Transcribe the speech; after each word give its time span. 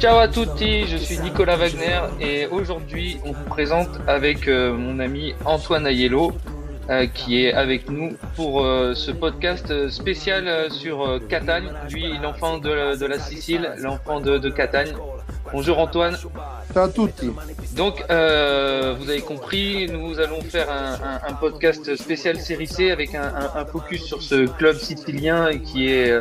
Ciao 0.00 0.18
à 0.18 0.26
tutti, 0.26 0.86
je 0.88 0.96
suis 0.96 1.18
Nicolas 1.20 1.56
Wagner 1.56 2.00
et 2.20 2.46
aujourd'hui 2.46 3.20
on 3.24 3.30
vous 3.30 3.44
présente 3.44 3.88
avec 4.08 4.48
euh, 4.48 4.74
mon 4.74 4.98
ami 4.98 5.34
Antoine 5.44 5.86
Aiello 5.86 6.32
euh, 6.90 7.06
qui 7.06 7.44
est 7.44 7.52
avec 7.52 7.88
nous 7.88 8.16
pour 8.34 8.64
euh, 8.64 8.94
ce 8.94 9.12
podcast 9.12 9.88
spécial 9.90 10.70
sur 10.72 11.20
Catagne, 11.28 11.70
lui 11.90 12.18
l'enfant 12.20 12.58
de, 12.58 13.06
la 13.06 13.18
Sicile, 13.20 13.74
l'enfant 13.78 14.20
de, 14.20 14.50
Catagne. 14.50 14.92
Bonjour 15.52 15.78
Antoine. 15.78 16.16
Ciao 16.72 16.84
à 16.84 16.88
tutti. 16.88 17.30
Donc 17.76 18.02
vous 18.08 19.10
avez 19.10 19.20
compris, 19.20 19.88
nous 19.90 20.18
allons 20.18 20.40
faire 20.40 20.68
un, 20.70 21.32
podcast 21.34 21.96
spécial 21.96 22.38
série 22.38 22.66
C 22.66 22.90
avec 22.90 23.14
un, 23.14 23.32
un, 23.54 23.64
focus 23.64 24.04
sur 24.04 24.22
ce 24.22 24.46
club 24.46 24.76
sicilien 24.76 25.58
qui 25.58 25.88
est 25.88 26.20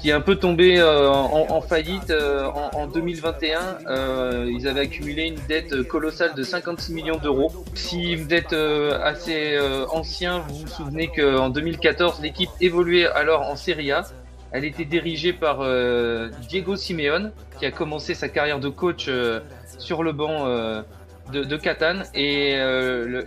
qui 0.00 0.10
est 0.10 0.12
un 0.12 0.20
peu 0.20 0.36
tombé 0.36 0.78
euh, 0.78 1.10
en, 1.10 1.60
faillite 1.60 2.10
euh, 2.10 2.46
en, 2.46 2.86
2021. 2.86 3.58
Euh, 3.88 4.50
ils 4.50 4.68
avaient 4.68 4.82
accumulé 4.82 5.24
une 5.24 5.40
dette 5.48 5.82
colossale 5.84 6.34
de 6.34 6.42
56 6.42 6.92
millions 6.92 7.16
d'euros. 7.16 7.52
Si 7.74 8.14
vous 8.14 8.32
êtes 8.32 8.52
assez 8.52 9.58
ancien, 9.90 10.44
vous 10.48 10.58
vous 10.58 10.68
souvenez 10.68 11.08
qu'en 11.08 11.50
2014, 11.50 12.20
l'équipe 12.22 12.50
évoluait 12.60 13.06
alors 13.06 13.42
en 13.42 13.56
Serie 13.56 13.92
A. 13.92 14.04
Elle 14.52 14.64
était 14.64 14.84
dirigée 14.84 15.32
par 15.32 15.58
Diego 16.48 16.76
Simeone, 16.76 17.32
qui 17.58 17.66
a 17.66 17.70
commencé 17.70 18.14
sa 18.14 18.28
carrière 18.28 18.60
de 18.60 18.68
coach 18.68 19.10
sur 19.78 20.02
le 20.02 20.12
banc 20.12 20.46
de, 20.46 21.44
de 21.44 21.56
Catane. 21.56 22.04
Et 22.14 22.56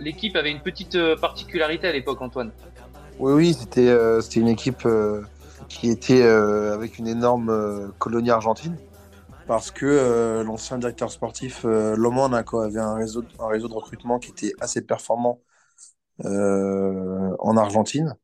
l'équipe 0.00 0.34
avait 0.34 0.50
une 0.50 0.60
petite 0.60 0.98
particularité 1.20 1.86
à 1.86 1.92
l'époque, 1.92 2.20
Antoine. 2.22 2.50
Oui, 3.18 3.32
oui, 3.32 3.54
c'était 3.54 4.40
une 4.40 4.48
équipe 4.48 4.86
qui 5.70 5.88
était 5.88 6.22
euh, 6.22 6.74
avec 6.74 6.98
une 6.98 7.06
énorme 7.06 7.48
euh, 7.48 7.88
colonie 7.98 8.30
argentine 8.30 8.76
parce 9.46 9.70
que 9.70 9.86
euh, 9.86 10.44
l'ancien 10.44 10.78
directeur 10.78 11.10
sportif 11.10 11.64
Loman 11.64 12.34
avait 12.34 12.78
un 12.78 12.94
réseau, 12.94 13.24
un 13.38 13.46
réseau 13.46 13.68
de 13.68 13.74
recrutement 13.74 14.18
qui 14.18 14.30
était 14.30 14.52
assez 14.60 14.82
performant 14.82 15.40
en 16.22 17.56
Argentine. 17.56 18.14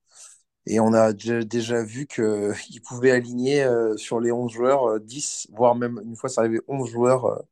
Et 0.66 0.80
on 0.80 0.92
a 0.94 1.12
déjà 1.12 1.82
vu 1.82 2.06
qu'il 2.06 2.82
pouvait 2.88 3.10
aligner 3.12 3.66
sur 3.96 4.20
les 4.20 4.32
11 4.32 4.52
joueurs 4.52 5.00
10, 5.00 5.48
voire 5.52 5.74
même 5.76 6.00
une 6.04 6.16
fois, 6.16 6.28
ça 6.28 6.42
arrivait 6.42 6.60
11 6.68 6.90
joueurs 6.90 7.44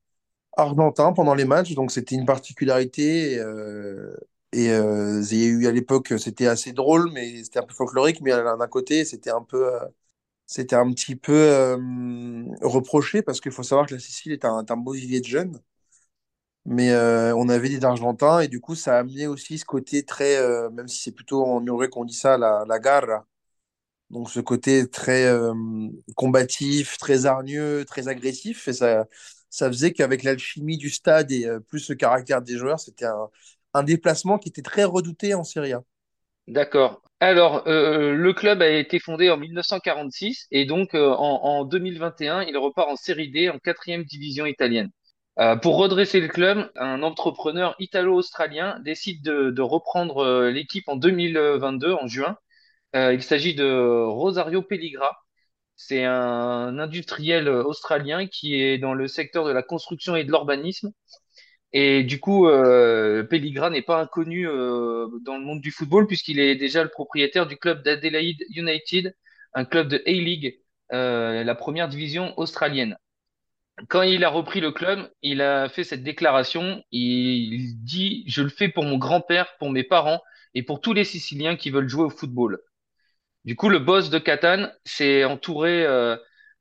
argentins 0.57 1.13
pendant 1.15 1.35
les 1.35 1.45
matchs. 1.47 1.75
Donc 1.75 1.93
c'était 1.93 2.17
une 2.17 2.27
particularité. 2.27 3.41
Et 4.53 4.71
euh, 4.71 5.23
il 5.31 5.37
y 5.39 5.45
a 5.45 5.47
eu 5.49 5.67
à 5.67 5.73
l'époque, 5.73 6.15
c'était 6.19 6.47
assez 6.47 6.73
drôle, 6.73 7.11
mais 7.13 7.43
c'était 7.43 7.59
un 7.59 7.65
peu 7.65 7.75
folklorique, 7.75 8.21
mais 8.21 8.31
d'un 8.31 8.69
côté, 8.69 9.05
c'était 9.05 9.31
un 9.31 9.43
peu, 9.43 9.75
euh, 9.75 9.81
c'était 10.47 10.77
un 10.77 10.91
petit 10.93 11.17
peu 11.17 11.33
euh, 11.35 11.77
reproché 12.63 13.23
parce 13.23 13.41
qu'il 13.41 13.53
faut 13.53 13.63
savoir 13.65 13.87
que 13.89 13.95
la 13.95 14.01
Sicile 14.01 14.33
est 14.33 14.45
un, 14.47 14.65
un 14.69 14.77
beau 14.79 14.93
vivier 14.93 15.21
de 15.21 15.27
jeunes. 15.27 15.61
Mais 16.67 16.95
on 17.35 17.49
avait 17.49 17.69
des 17.69 17.85
Argentins 17.85 18.41
et 18.41 18.49
du 18.49 18.61
coup, 18.61 18.75
ça 18.75 18.97
a 18.97 19.01
amené 19.01 19.27
aussi 19.27 19.59
ce 19.59 19.65
côté 19.65 20.05
très, 20.05 20.39
même 20.71 20.89
si 20.89 21.03
c'est 21.03 21.13
plutôt 21.13 21.45
en 21.45 21.65
Uruguay 21.65 21.89
qu'on 21.89 22.05
dit 22.05 22.15
ça, 22.15 22.39
la, 22.39 22.65
la 22.67 22.79
garra. 22.79 23.27
Donc 24.11 24.31
ce 24.31 24.41
côté 24.41 24.89
très 24.89 25.31
combatif, 26.17 26.97
très 26.99 27.27
hargneux, 27.27 27.85
très 27.85 28.09
agressif. 28.09 28.69
Et 28.69 28.73
ça, 28.73 29.07
ça 29.55 29.69
faisait 29.69 29.93
qu'avec 29.93 30.25
l'alchimie 30.25 30.79
du 30.79 30.91
stade 30.91 31.31
et 31.31 31.47
plus 31.69 31.89
le 31.89 31.95
caractère 31.95 32.43
des 32.43 32.57
joueurs, 32.57 32.81
c'était 32.81 33.07
un, 33.73 33.83
déplacement 33.83 34.39
qui 34.39 34.49
était 34.49 34.63
très 34.63 34.85
redouté 34.85 35.35
en 35.35 35.45
Serie 35.45 35.75
A. 35.75 35.83
D'accord. 36.49 37.03
Alors, 37.21 37.67
euh, 37.69 38.13
le 38.13 38.33
club 38.33 38.61
a 38.63 38.69
été 38.69 38.99
fondé 38.99 39.31
en 39.31 39.37
1946 39.37 40.47
et 40.51 40.67
donc 40.67 40.95
euh, 40.95 41.09
en, 41.09 41.65
2021, 41.65 42.43
il 42.43 42.57
repart 42.59 42.91
en 42.91 42.97
Série 42.97 43.31
D, 43.31 43.49
en 43.49 43.59
quatrième 43.59 44.05
division 44.05 44.45
italienne. 44.45 44.91
Euh, 45.41 45.57
pour 45.57 45.77
redresser 45.77 46.21
le 46.21 46.29
club, 46.29 46.71
un 46.77 47.03
entrepreneur 47.03 47.75
italo-australien 47.79 48.79
décide 48.81 49.23
de, 49.23 49.63
reprendre 49.63 50.49
l'équipe 50.49 50.89
en 50.89 50.97
2022, 50.97 51.93
en 51.93 52.07
juin. 52.07 52.39
il 52.95 53.23
s'agit 53.23 53.55
de 53.55 54.05
Rosario 54.07 54.63
Pelligra. 54.63 55.11
C'est 55.77 56.05
un 56.05 56.79
industriel 56.79 57.49
australien 57.49 58.27
qui 58.29 58.61
est 58.61 58.79
dans 58.79 58.95
le 58.95 59.09
secteur 59.09 59.45
de 59.47 59.53
la 59.53 59.63
construction 59.63 60.17
et 60.17 60.25
de 60.25 60.31
l'urbanisme 60.31 60.93
et 61.75 62.05
du 62.05 62.21
coup, 62.21 62.47
euh, 62.49 63.25
Pelligra 63.25 63.69
n'est 63.69 63.83
pas 63.83 64.01
inconnu 64.01 64.49
euh, 64.49 65.09
dans 65.23 65.37
le 65.37 65.45
monde 65.45 65.61
du 65.61 65.73
football 65.73 66.07
puisqu'il 66.07 66.39
est 66.39 66.55
déjà 66.55 66.85
le 66.85 66.89
propriétaire 66.89 67.49
du 67.49 67.57
club 67.57 67.83
d'Adelaide 67.83 68.39
United, 68.55 69.15
un 69.55 69.65
club 69.65 69.89
de 69.89 70.01
A-League, 70.07 70.61
euh, 70.93 71.43
la 71.43 71.55
première 71.57 71.89
division 71.89 72.33
australienne. 72.39 72.97
Quand 73.89 74.03
il 74.03 74.25
a 74.25 74.29
repris 74.29 74.61
le 74.61 74.71
club, 74.73 75.11
il 75.23 75.43
a 75.43 75.69
fait 75.69 75.85
cette 75.85 76.05
déclaration. 76.05 76.83
Il 76.93 77.75
dit 77.85 78.25
Je 78.29 78.43
le 78.43 78.49
fais 78.49 78.69
pour 78.69 78.85
mon 78.85 78.99
grand-père, 78.99 79.57
pour 79.59 79.71
mes 79.71 79.83
parents 79.83 80.23
et 80.55 80.63
pour 80.63 80.81
tous 80.81 80.93
les 80.93 81.05
Siciliens 81.05 81.57
qui 81.57 81.71
veulent 81.71 81.89
jouer 81.89 82.05
au 82.05 82.11
football. 82.11 82.61
Du 83.45 83.57
coup, 83.57 83.69
le 83.69 83.79
boss 83.81 84.11
de 84.11 84.19
Catane 84.19 84.73
s'est 84.85 85.25
entouré 85.25 85.85
euh, 85.87 86.17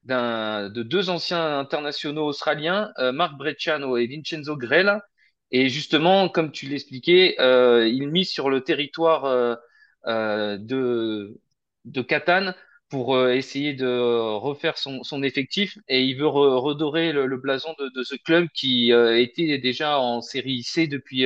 de 0.06 0.84
deux 0.84 1.09
anciens 1.09 1.59
internationaux 1.59 2.25
australiens, 2.28 2.91
euh, 3.00 3.12
Marc 3.12 3.38
Brecciano 3.38 3.97
et 3.97 4.07
Vincenzo 4.07 4.57
Grella. 4.57 5.03
Et 5.51 5.69
justement, 5.69 6.30
comme 6.30 6.51
tu 6.51 6.68
l'expliquais, 6.68 7.35
euh, 7.40 7.88
il 7.88 8.09
mise 8.09 8.30
sur 8.31 8.50
le 8.50 8.62
territoire 8.63 9.25
euh, 9.25 9.56
euh, 10.07 10.57
de, 10.57 11.40
de 11.85 12.01
Catane 12.01 12.56
pour 12.90 13.28
essayer 13.30 13.74
de 13.74 14.36
refaire 14.36 14.78
son, 14.78 15.24
effectif 15.24 15.78
et 15.88 16.04
il 16.04 16.16
veut 16.18 16.28
redorer 16.28 17.12
le, 17.12 17.38
blason 17.38 17.74
de, 17.80 18.04
ce 18.04 18.16
club 18.16 18.48
qui 18.54 18.92
était 18.92 19.58
déjà 19.58 20.00
en 20.00 20.22
série 20.22 20.64
C 20.64 20.88
depuis 20.88 21.26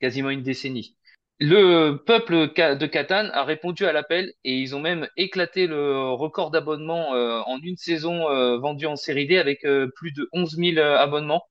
quasiment 0.00 0.30
une 0.30 0.42
décennie. 0.42 0.96
Le 1.40 1.92
peuple 2.04 2.52
de 2.56 2.86
Catane 2.86 3.30
a 3.32 3.44
répondu 3.44 3.86
à 3.86 3.92
l'appel 3.92 4.32
et 4.42 4.58
ils 4.58 4.74
ont 4.74 4.80
même 4.80 5.06
éclaté 5.16 5.68
le 5.68 6.10
record 6.10 6.50
d'abonnements 6.50 7.14
euh, 7.14 7.40
en 7.46 7.60
une 7.60 7.76
saison 7.76 8.28
euh, 8.28 8.58
vendue 8.58 8.86
en 8.86 8.96
série 8.96 9.26
D 9.28 9.38
avec 9.38 9.64
euh, 9.64 9.88
plus 9.94 10.10
de 10.10 10.28
11 10.32 10.56
000 10.56 10.78
abonnements. 10.84 11.44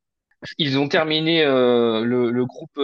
Ils 0.57 0.77
ont 0.77 0.89
terminé 0.89 1.45
le, 1.45 2.45
groupe 2.45 2.79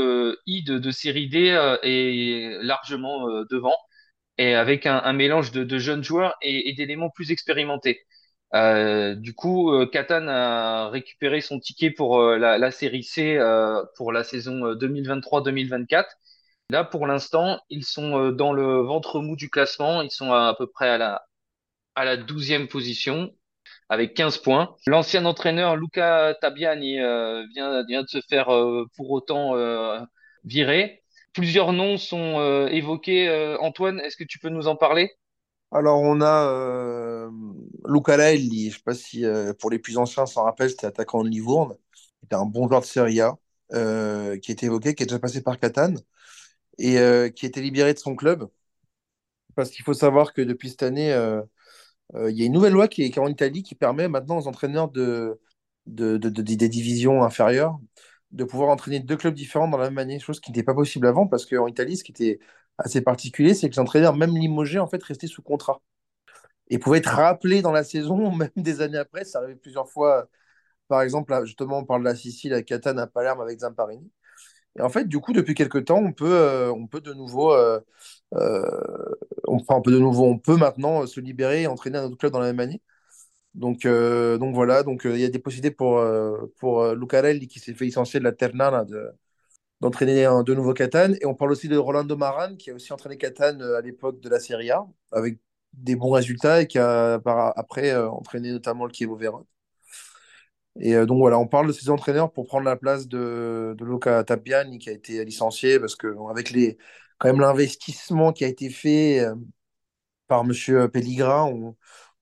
I 0.47 0.63
de, 0.63 0.91
série 0.91 1.27
D 1.27 1.55
et 1.83 2.57
largement 2.61 3.27
devant 3.51 3.75
et 4.37 4.55
avec 4.55 4.85
un, 4.85 5.13
mélange 5.13 5.51
de, 5.51 5.77
jeunes 5.79 6.03
joueurs 6.03 6.35
et, 6.41 6.73
d'éléments 6.73 7.09
plus 7.09 7.31
expérimentés. 7.31 8.05
du 8.53 9.33
coup, 9.35 9.71
Catane 9.91 10.29
a 10.29 10.89
récupéré 10.89 11.41
son 11.41 11.59
ticket 11.59 11.91
pour 11.91 12.21
la, 12.21 12.57
la 12.57 12.71
série 12.71 13.03
C 13.03 13.37
pour 13.95 14.11
la 14.11 14.23
saison 14.23 14.73
2023-2024 14.75 16.05
Là, 16.69 16.83
pour 16.83 17.05
l'instant, 17.07 17.59
ils 17.69 17.85
sont 17.85 18.17
euh, 18.19 18.31
dans 18.31 18.53
le 18.53 18.81
ventre 18.81 19.19
mou 19.21 19.35
du 19.35 19.49
classement. 19.49 20.01
Ils 20.01 20.11
sont 20.11 20.31
à, 20.33 20.55
peu 20.57 20.67
près 20.67 20.89
à 20.89 20.97
la, 20.97 21.23
à 21.95 22.05
la 22.05 22.17
12e 22.17 22.67
position 22.67 23.31
avec 23.89 24.15
15 24.15 24.39
points. 24.39 24.75
L'ancien 24.87 25.25
entraîneur 25.25 25.75
Luca 25.77 26.35
Tabiani 26.41 26.99
euh, 26.99 27.45
vient, 27.53 27.85
vient 27.85 28.03
de 28.03 28.07
se 28.09 28.21
faire 28.29 28.53
euh, 28.53 28.87
pour 28.95 29.11
autant 29.11 29.55
virer. 30.45 31.02
Plusieurs 31.33 31.73
noms 31.73 31.97
sont 31.97 32.67
évoqués. 32.67 33.55
Antoine, 33.59 33.99
est-ce 33.99 34.17
que 34.17 34.23
tu 34.23 34.39
peux 34.39 34.49
nous 34.49 34.67
en 34.67 34.75
parler? 34.75 35.11
Alors, 35.71 36.01
on 36.01 36.21
a 36.21 37.29
Luca 37.87 38.17
Laelli. 38.17 38.65
Je 38.65 38.67
ne 38.67 38.73
sais 38.73 38.83
pas 38.85 38.93
si 38.93 39.25
pour 39.59 39.71
les 39.71 39.79
plus 39.79 39.97
anciens 39.97 40.25
s'en 40.25 40.43
rappellent, 40.43 40.69
c'était 40.69 40.87
attaquant 40.87 41.23
de 41.23 41.29
Livourne. 41.29 41.75
C'était 42.21 42.35
un 42.35 42.45
bon 42.45 42.67
joueur 42.67 42.81
de 42.81 42.85
Serie 42.85 43.21
A 43.21 43.35
qui 43.71 44.51
est 44.51 44.63
évoqué, 44.63 44.93
qui 44.93 45.03
est 45.03 45.07
déjà 45.07 45.19
passé 45.19 45.41
par 45.41 45.59
Catane 45.59 45.97
et 46.77 46.99
euh, 46.99 47.29
qui 47.29 47.45
a 47.45 47.49
été 47.49 47.61
libéré 47.61 47.93
de 47.93 47.99
son 47.99 48.15
club. 48.15 48.47
Parce 49.55 49.69
qu'il 49.69 49.85
faut 49.85 49.93
savoir 49.93 50.33
que 50.33 50.41
depuis 50.41 50.69
cette 50.69 50.83
année, 50.83 51.13
euh, 51.13 51.41
euh, 52.15 52.31
il 52.31 52.37
y 52.37 52.43
a 52.43 52.45
une 52.45 52.53
nouvelle 52.53 52.73
loi 52.73 52.87
qui 52.87 53.03
est, 53.03 53.17
en 53.17 53.27
Italie 53.27 53.63
qui 53.63 53.75
permet 53.75 54.07
maintenant 54.07 54.37
aux 54.37 54.47
entraîneurs 54.47 54.89
de, 54.89 55.39
de, 55.87 56.17
des 56.17 56.69
divisions 56.69 57.23
inférieures 57.23 57.77
de 58.33 58.43
pouvoir 58.43 58.69
entraîner 58.69 58.99
deux 58.99 59.17
clubs 59.17 59.33
différents 59.33 59.67
dans 59.69 59.77
la 59.77 59.89
même 59.89 59.99
année, 59.99 60.19
chose 60.19 60.39
qui 60.39 60.51
n'était 60.51 60.63
pas 60.63 60.73
possible 60.75 61.07
avant, 61.07 61.27
parce 61.27 61.45
qu'en 61.45 61.67
Italie, 61.67 61.97
ce 61.97 62.03
qui 62.03 62.11
était 62.11 62.39
assez 62.77 63.01
particulier, 63.01 63.53
c'est 63.53 63.69
que 63.69 63.75
les 63.75 63.79
entraîneurs, 63.79 64.15
même 64.15 64.35
limogés, 64.37 64.79
en 64.79 64.87
fait, 64.87 65.03
restaient 65.03 65.27
sous 65.27 65.43
contrat. 65.43 65.81
Et 66.69 66.79
pouvaient 66.79 66.99
être 66.99 67.07
rappelés 67.11 67.61
dans 67.61 67.71
la 67.71 67.83
saison, 67.83 68.31
même 68.35 68.51
des 68.57 68.81
années 68.81 68.97
après. 68.97 69.25
Ça 69.25 69.39
arrivait 69.39 69.55
plusieurs 69.55 69.89
fois. 69.89 70.27
Par 70.89 71.01
exemple, 71.03 71.33
justement, 71.45 71.79
on 71.79 71.85
parle 71.85 72.01
de 72.03 72.07
la 72.07 72.15
Sicile 72.15 72.53
à 72.53 72.63
Catane, 72.63 72.99
à 72.99 73.07
Palerme 73.07 73.41
avec 73.41 73.59
Zamparini. 73.61 74.11
Et 74.77 74.81
en 74.81 74.89
fait, 74.89 75.05
du 75.07 75.19
coup, 75.19 75.33
depuis 75.33 75.53
quelques 75.55 75.85
temps, 75.85 75.99
on 75.99 76.13
peut, 76.13 76.33
euh, 76.33 76.71
on 76.73 76.87
peut 76.87 77.01
de 77.01 77.13
nouveau, 77.13 77.53
euh, 77.53 77.79
euh, 78.35 78.61
on, 79.47 79.57
enfin, 79.57 79.75
on 79.75 79.81
peut 79.81 79.91
de 79.91 79.99
nouveau, 79.99 80.25
on 80.25 80.39
peut 80.39 80.57
maintenant 80.57 81.05
se 81.07 81.19
libérer 81.19 81.63
et 81.63 81.67
entraîner 81.67 81.97
un 81.99 82.05
autre 82.05 82.17
club 82.17 82.31
dans 82.33 82.39
la 82.39 82.47
même 82.47 82.59
année. 82.59 82.81
Donc, 83.55 83.85
donc 83.85 84.55
voilà, 84.55 84.81
donc 84.83 85.01
il 85.05 85.17
y 85.19 85.25
a 85.25 85.29
des 85.29 85.39
possibilités 85.39 85.75
pour, 85.75 86.01
pour 86.59 86.85
Lucarelli 86.95 87.47
qui 87.47 87.59
s'est 87.59 87.73
fait 87.75 87.85
licencier 87.85 88.19
de 88.19 88.25
la 88.25 88.31
Ternana 88.31 88.83
de, 88.83 89.11
d'entraîner 89.81 90.25
un 90.25 90.43
de 90.43 90.53
nouveau 90.53 90.73
Catane. 90.73 91.17
Et 91.21 91.25
on 91.25 91.35
parle 91.35 91.51
aussi 91.51 91.67
de 91.67 91.77
Rolando 91.77 92.15
Maran 92.17 92.55
qui 92.57 92.71
a 92.71 92.75
aussi 92.75 92.93
entraîné 92.93 93.17
Catane 93.17 93.61
à 93.61 93.81
l'époque 93.81 94.19
de 94.21 94.29
la 94.29 94.39
Serie 94.39 94.71
A 94.71 94.85
avec 95.11 95.39
des 95.73 95.95
bons 95.95 96.11
résultats 96.11 96.61
et 96.61 96.67
qui 96.67 96.79
a 96.79 97.19
par- 97.19 97.53
après 97.57 97.91
euh, 97.91 98.09
entraîné 98.09 98.51
notamment 98.51 98.85
le 98.85 98.93
Chievo 98.93 99.15
Vérone. 99.17 99.45
Et 100.79 100.95
euh, 100.95 101.05
donc 101.05 101.19
voilà, 101.19 101.37
on 101.39 101.47
parle 101.47 101.67
de 101.67 101.71
ces 101.71 101.89
entraîneurs 101.89 102.31
pour 102.31 102.47
prendre 102.47 102.65
la 102.65 102.75
place 102.75 103.07
de, 103.07 103.75
de 103.77 103.85
Luca 103.85 104.23
Tapiani 104.23 104.79
qui 104.79 104.89
a 104.89 104.93
été 104.93 105.23
licencié 105.23 105.79
parce 105.79 105.95
que 105.95 106.07
avec 106.31 106.49
les 106.51 106.77
quand 107.19 107.27
même 107.29 107.39
l'investissement 107.39 108.33
qui 108.33 108.43
a 108.43 108.47
été 108.47 108.69
fait 108.69 109.19
euh, 109.21 109.35
par 110.27 110.45
Monsieur 110.45 110.89
Pellegrin, 110.89 111.45
on, 111.45 111.75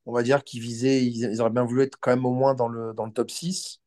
on 0.06 0.14
va 0.14 0.24
dire 0.24 0.44
qu'ils 0.44 0.62
visaient, 0.62 1.06
ils, 1.06 1.42
auraient 1.42 1.50
bien 1.52 1.64
voulu 1.64 1.84
être 1.84 1.98
quand 2.00 2.12
même 2.12 2.26
au 2.26 2.34
moins 2.34 2.54
dans 2.56 2.68
le, 2.68 2.94
dans 2.94 3.06
le 3.06 3.12
top 3.14 3.32
6. 3.32 3.82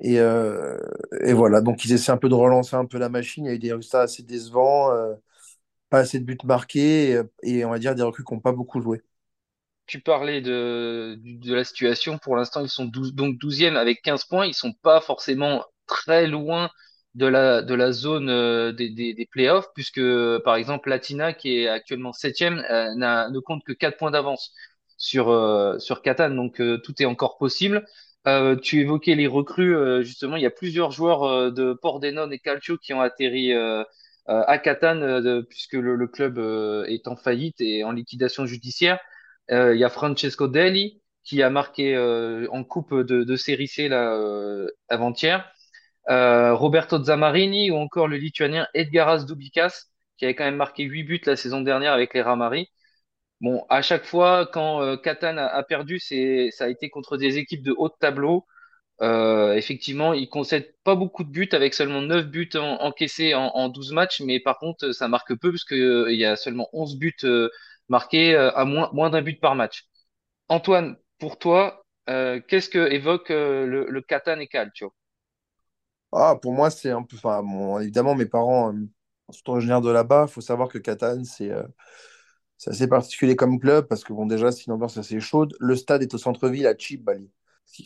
Et, 0.00 0.20
euh, 0.20 0.78
et 1.24 1.32
voilà, 1.32 1.60
donc 1.60 1.84
ils 1.84 1.92
essaient 1.92 2.12
un 2.12 2.16
peu 2.18 2.28
de 2.28 2.34
relancer 2.34 2.76
un 2.76 2.86
peu 2.86 2.98
la 2.98 3.08
machine. 3.08 3.44
Il 3.44 3.48
y 3.48 3.50
a 3.50 3.54
eu 3.54 3.58
des 3.58 3.72
résultats 3.72 4.02
assez 4.02 4.22
décevants, 4.22 4.92
euh, 4.92 5.14
pas 5.90 6.00
assez 6.00 6.20
de 6.20 6.24
buts 6.24 6.38
marqués 6.44 7.12
et, 7.42 7.58
et 7.58 7.64
on 7.64 7.70
va 7.70 7.78
dire 7.78 7.94
des 7.94 8.02
recrues 8.02 8.24
qui 8.24 8.34
n'ont 8.34 8.40
pas 8.40 8.52
beaucoup 8.52 8.80
joué. 8.80 9.02
Tu 9.86 10.00
parlais 10.00 10.42
de, 10.42 11.18
de 11.24 11.54
la 11.54 11.64
situation. 11.64 12.18
Pour 12.18 12.36
l'instant, 12.36 12.62
ils 12.62 12.68
sont 12.68 12.84
12 12.84 13.14
donc 13.14 13.38
douzième 13.38 13.76
avec 13.76 14.02
15 14.02 14.24
points. 14.24 14.46
Ils 14.46 14.54
sont 14.54 14.74
pas 14.74 15.00
forcément 15.00 15.64
très 15.86 16.26
loin 16.26 16.70
de 17.14 17.26
la, 17.26 17.62
de 17.62 17.74
la 17.74 17.92
zone 17.92 18.28
euh, 18.28 18.72
des, 18.72 18.90
des, 18.90 19.14
des 19.14 19.26
playoffs, 19.26 19.68
puisque, 19.74 20.00
par 20.44 20.56
exemple, 20.56 20.90
Latina, 20.90 21.32
qui 21.32 21.58
est 21.58 21.68
actuellement 21.68 22.12
septième, 22.12 22.62
euh, 22.70 22.94
n'a, 22.94 23.30
ne 23.30 23.40
compte 23.40 23.64
que 23.64 23.72
4 23.72 23.96
points 23.96 24.10
d'avance 24.10 24.52
sur, 24.98 25.30
euh, 25.30 25.78
sur 25.80 26.02
Catane. 26.02 26.36
Donc, 26.36 26.60
euh, 26.60 26.78
tout 26.78 27.00
est 27.02 27.06
encore 27.06 27.38
possible. 27.38 27.86
Euh, 28.26 28.56
tu 28.56 28.80
évoquais 28.80 29.14
les 29.16 29.26
recrues. 29.28 29.74
euh, 29.76 30.02
justement, 30.02 30.36
il 30.36 30.42
y 30.42 30.46
a 30.46 30.50
plusieurs 30.50 30.90
joueurs 30.92 31.24
euh, 31.24 31.50
de 31.50 31.72
Pordenone 31.74 32.32
et 32.32 32.38
Calcio 32.40 32.78
qui 32.78 32.92
ont 32.94 33.00
atterri 33.00 33.52
à 34.26 34.58
Catane, 34.58 35.44
puisque 35.48 35.72
le, 35.74 35.94
le 35.96 36.06
club 36.06 36.38
est 36.88 37.08
en 37.08 37.16
faillite 37.16 37.60
et 37.60 37.84
en 37.84 37.92
liquidation 37.92 38.44
judiciaire. 38.46 38.98
Il 39.50 39.76
y 39.76 39.84
a 39.84 39.88
Francesco 39.90 40.48
Deli 40.48 41.00
qui 41.24 41.42
a 41.42 41.50
marqué 41.50 41.96
en 42.50 42.64
coupe 42.64 42.94
de, 42.94 43.24
de 43.24 43.36
série 43.36 43.68
C 43.68 43.88
avant-hier. 44.88 45.50
Roberto 46.08 47.02
Zamarini 47.02 47.70
ou 47.70 47.76
encore 47.76 48.08
le 48.08 48.16
Lituanien 48.16 48.66
Edgaras 48.74 49.24
Dubikas 49.24 49.84
qui 50.16 50.24
avait 50.24 50.34
quand 50.34 50.44
même 50.44 50.56
marqué 50.56 50.84
8 50.84 51.04
buts 51.04 51.20
la 51.26 51.36
saison 51.36 51.60
dernière 51.60 51.92
avec 51.92 52.14
les 52.14 52.22
Ramari. 52.22 52.68
Bon, 53.40 53.64
à 53.68 53.82
chaque 53.82 54.04
fois 54.04 54.46
quand 54.52 54.82
euh, 54.82 54.96
a, 55.38 55.62
perdu, 55.62 55.98
ça 56.50 56.64
a 56.64 56.68
été 56.68 56.90
contre 56.90 57.16
des 57.16 57.38
équipes 57.38 57.62
de 57.62 57.72
haut 57.76 57.88
de 57.88 57.94
tableau. 58.00 58.46
Euh, 59.02 59.54
effectivement, 59.54 60.14
il 60.14 60.28
concède 60.30 60.74
pas 60.84 60.94
beaucoup 60.96 61.24
de 61.24 61.30
buts 61.30 61.48
avec 61.52 61.74
seulement 61.74 62.02
9 62.02 62.26
buts 62.28 62.50
en- 62.56 62.60
encaissés 62.82 63.34
en, 63.34 63.48
en 63.54 63.68
12 63.70 63.92
matchs, 63.92 64.22
mais 64.22 64.40
par 64.40 64.58
contre, 64.58 64.92
ça 64.92 65.08
marque 65.08 65.34
peu 65.40 65.52
que, 65.64 65.74
euh, 65.74 66.12
y 66.20 66.24
a 66.26 66.36
seulement 66.36 66.68
11 66.72 66.96
buts 66.98 67.14
euh, 67.24 67.50
marqués 67.88 68.34
à 68.36 68.64
moins, 68.66 68.90
d'un 69.10 69.22
but 69.22 69.40
par 69.40 69.54
match. 69.56 69.86
Antoine, 70.48 70.96
pour 71.18 71.38
toi, 71.38 71.84
qu'est-ce 72.06 72.68
que 72.70 72.90
évoque 72.92 73.30
le, 73.30 73.86
le 73.90 74.00
et 74.40 74.48
Calcio? 74.48 74.94
Ah, 76.12 76.36
pour 76.40 76.52
moi, 76.54 76.70
c'est 76.70 76.90
un 76.90 77.02
peu. 77.02 77.16
Évidemment, 77.80 78.14
mes 78.14 78.26
parents 78.26 78.72
sont 79.30 79.50
originaires 79.52 79.80
de 79.82 79.90
là-bas. 79.90 80.26
Il 80.28 80.32
faut 80.32 80.40
savoir 80.40 80.68
que 80.68 80.78
Catane, 80.78 81.24
c'est 81.24 81.50
c'est 82.58 82.70
assez 82.70 82.88
particulier 82.88 83.36
comme 83.36 83.60
club 83.60 83.86
parce 83.88 84.04
que, 84.04 84.12
bon, 84.12 84.26
déjà, 84.26 84.52
c'est 84.52 84.66
une 84.66 84.72
ambiance 84.74 84.98
assez 84.98 85.20
chaude. 85.20 85.56
Le 85.60 85.76
stade 85.76 86.02
est 86.02 86.14
au 86.14 86.18
centre-ville 86.18 86.66
à 86.66 86.74
Cibali. 86.78 87.30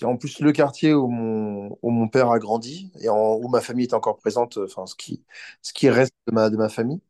En 0.02 0.16
plus, 0.16 0.40
le 0.40 0.52
quartier 0.52 0.94
où 0.94 1.08
mon, 1.08 1.78
où 1.82 1.90
mon 1.90 2.08
père 2.08 2.30
a 2.30 2.38
grandi 2.38 2.92
et 3.00 3.08
où 3.10 3.48
ma 3.48 3.60
famille 3.60 3.86
est 3.86 3.94
encore 3.94 4.16
présente, 4.18 4.58
euh, 4.58 4.64
enfin, 4.66 4.86
ce 4.86 4.94
qui, 4.94 5.24
ce 5.60 5.72
qui 5.72 5.90
reste 5.90 6.14
de 6.26 6.32
ma, 6.32 6.50
de 6.50 6.56
ma 6.56 6.68
famille. 6.68 7.00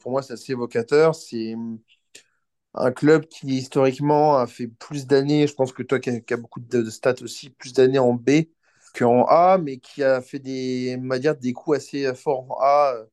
Pour 0.00 0.12
moi, 0.12 0.22
c'est 0.22 0.34
assez 0.34 0.52
évocateur. 0.52 1.14
C'est 1.14 1.54
hum, 1.54 1.80
un 2.74 2.92
club 2.92 3.26
qui, 3.26 3.48
historiquement, 3.58 4.36
a 4.38 4.46
fait 4.46 4.68
plus 4.68 5.06
d'années, 5.06 5.46
je 5.46 5.54
pense 5.54 5.72
que 5.72 5.82
toi 5.82 5.98
qui 6.00 6.10
as, 6.10 6.36
beaucoup 6.36 6.60
de, 6.60 6.82
de 6.82 6.90
stats 6.90 7.22
aussi, 7.22 7.50
plus 7.50 7.72
d'années 7.72 7.98
en 7.98 8.14
B 8.14 8.30
qu'en 8.94 9.24
A, 9.26 9.58
mais 9.58 9.78
qui 9.78 10.02
a 10.02 10.20
fait 10.22 10.38
des, 10.38 10.98
on 11.00 11.16
dire, 11.18 11.36
des 11.36 11.52
coups 11.52 11.78
assez 11.78 12.14
forts 12.14 12.50
en 12.50 12.58
A, 12.60 12.94
euh, 12.96 13.06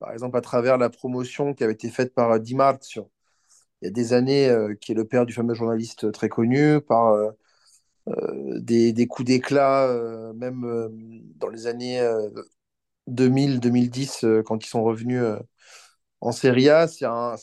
par 0.00 0.12
exemple 0.12 0.36
à 0.38 0.40
travers 0.42 0.78
la 0.78 0.90
promotion 0.90 1.54
qui 1.54 1.64
avait 1.64 1.74
été 1.74 1.90
faite 1.90 2.14
par 2.14 2.32
euh, 2.32 2.38
Di 2.40 2.54
Marzio 2.54 3.10
il 3.82 3.86
y 3.86 3.88
a 3.88 3.90
des 3.92 4.12
années, 4.12 4.48
euh, 4.48 4.74
qui 4.74 4.92
est 4.92 4.94
le 4.94 5.04
père 5.06 5.26
du 5.26 5.32
fameux 5.32 5.54
journaliste 5.54 6.12
très 6.12 6.28
connu, 6.28 6.80
par 6.80 7.08
euh, 7.14 7.30
euh, 8.08 8.60
des, 8.60 9.06
coups 9.06 9.26
d'éclat, 9.26 9.86
euh, 9.88 10.32
même 10.34 10.64
euh, 10.64 10.88
dans 11.36 11.48
les 11.48 11.66
années 11.66 12.00
euh, 12.00 12.30
2000-2010, 13.08 14.24
euh, 14.24 14.42
quand 14.42 14.64
ils 14.64 14.68
sont 14.68 14.82
revenus 14.84 15.22
euh, 15.22 15.38
en 16.20 16.32
Serie 16.32 16.68
A. 16.70 16.88
C'est 16.88 17.06
un, 17.06 17.36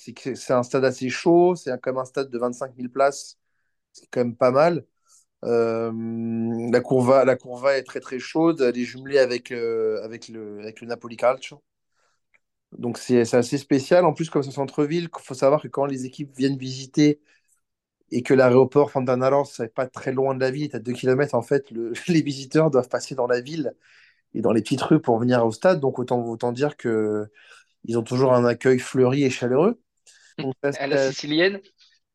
stade 0.63 0.85
assez 0.85 1.09
chaud, 1.09 1.55
c'est 1.55 1.71
quand 1.81 1.91
même 1.93 2.01
un 2.01 2.05
stade 2.05 2.29
de 2.29 2.37
25 2.37 2.75
000 2.77 2.89
places, 2.89 3.37
c'est 3.93 4.07
quand 4.11 4.21
même 4.21 4.35
pas 4.35 4.51
mal. 4.51 4.85
Euh, 5.45 5.91
la 6.71 6.81
courva, 6.81 7.25
la 7.25 7.37
est 7.77 7.83
très 7.83 7.99
très 7.99 8.19
chaude, 8.19 8.61
elle 8.61 8.77
est 8.77 8.85
jumelée 8.85 9.19
avec, 9.19 9.51
euh, 9.51 10.03
avec, 10.03 10.29
le, 10.29 10.59
avec 10.61 10.81
le 10.81 10.87
Napoli 10.87 11.17
Calcio. 11.17 11.63
Donc 12.77 12.97
c'est 12.97 13.21
assez 13.35 13.57
spécial. 13.57 14.05
En 14.05 14.13
plus, 14.13 14.29
comme 14.29 14.43
c'est 14.43 14.51
centre-ville, 14.51 15.09
il 15.13 15.21
faut 15.23 15.33
savoir 15.33 15.61
que 15.61 15.67
quand 15.67 15.85
les 15.85 16.05
équipes 16.05 16.35
viennent 16.37 16.57
visiter 16.57 17.21
et 18.11 18.23
que 18.23 18.33
l'aéroport 18.33 18.91
Fontanarossa 18.91 19.65
c'est 19.65 19.73
pas 19.73 19.87
très 19.87 20.11
loin 20.13 20.35
de 20.35 20.39
la 20.41 20.51
ville, 20.51 20.69
tu 20.69 20.75
as 20.77 20.79
2 20.79 20.93
km, 20.93 21.35
en 21.35 21.41
fait, 21.43 21.71
le- 21.71 21.93
les 22.09 22.21
visiteurs 22.21 22.71
doivent 22.71 22.89
passer 22.89 23.15
dans 23.15 23.27
la 23.27 23.41
ville 23.41 23.75
et 24.35 24.41
dans 24.41 24.53
les 24.53 24.61
petites 24.63 24.81
rues 24.83 25.01
pour 25.01 25.19
venir 25.19 25.45
au 25.45 25.51
stade. 25.51 25.79
Donc 25.81 25.99
autant, 25.99 26.21
autant 26.25 26.51
dire 26.53 26.77
que 26.77 27.27
ils 27.85 27.97
ont 27.97 28.03
toujours 28.03 28.33
un 28.33 28.45
accueil 28.45 28.79
fleuri 28.79 29.23
et 29.25 29.31
chaleureux. 29.31 29.81
Donc 30.41 30.55
ça, 30.63 30.71
À 30.79 30.87
la 30.87 30.97
sicilienne? 30.97 31.61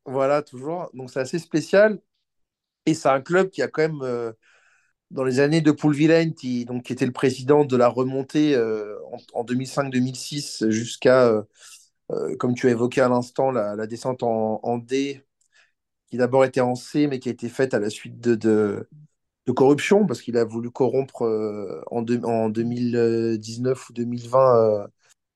voilà, 0.05 0.43
toujours. 0.43 0.91
Donc 0.95 1.11
c'est 1.11 1.21
assez 1.21 1.39
spécial. 1.39 2.01
Et 2.87 2.95
c'est 2.95 3.09
un 3.09 3.21
club 3.23 3.51
qui 3.51 3.63
a 3.63 3.69
quand 3.69 3.83
même, 3.83 4.03
euh, 4.03 4.33
dans 5.11 5.25
les 5.25 5.41
années 5.41 5.61
de 5.61 5.73
Paul 5.73 5.95
Villain, 5.95 6.31
qui, 6.31 6.65
donc, 6.65 6.85
qui 6.85 6.93
était 6.93 7.07
le 7.07 7.13
président 7.13 7.65
de 7.65 7.77
la 7.77 7.89
remontée 7.89 8.55
euh, 8.55 8.97
en, 9.13 9.41
en 9.41 9.45
2005-2006 9.45 10.71
jusqu'à, 10.71 11.27
euh, 11.27 11.43
euh, 12.13 12.37
comme 12.37 12.55
tu 12.55 12.69
as 12.69 12.71
évoqué 12.71 13.01
à 13.01 13.09
l'instant, 13.09 13.51
la, 13.51 13.87
descente 13.87 14.23
en, 14.23 14.79
D, 14.79 15.23
qui 16.11 16.17
d'abord 16.19 16.45
était 16.45 16.61
en 16.61 16.75
C, 16.75 17.07
mais 17.09 17.19
qui 17.21 17.29
a 17.29 17.33
été 17.33 17.49
faite 17.49 17.75
à 17.75 17.81
la 17.81 17.91
suite 17.91 18.21
de, 18.21 18.35
de, 18.37 18.89
corruption, 19.57 20.07
parce 20.07 20.23
qu'il 20.23 20.37
a 20.37 20.45
voulu 20.45 20.71
corrompre 20.71 21.23
en, 21.91 22.05
en 22.25 22.49
2019 22.51 23.91
ou 23.91 23.93
2020 23.93 24.85
euh, 24.85 24.87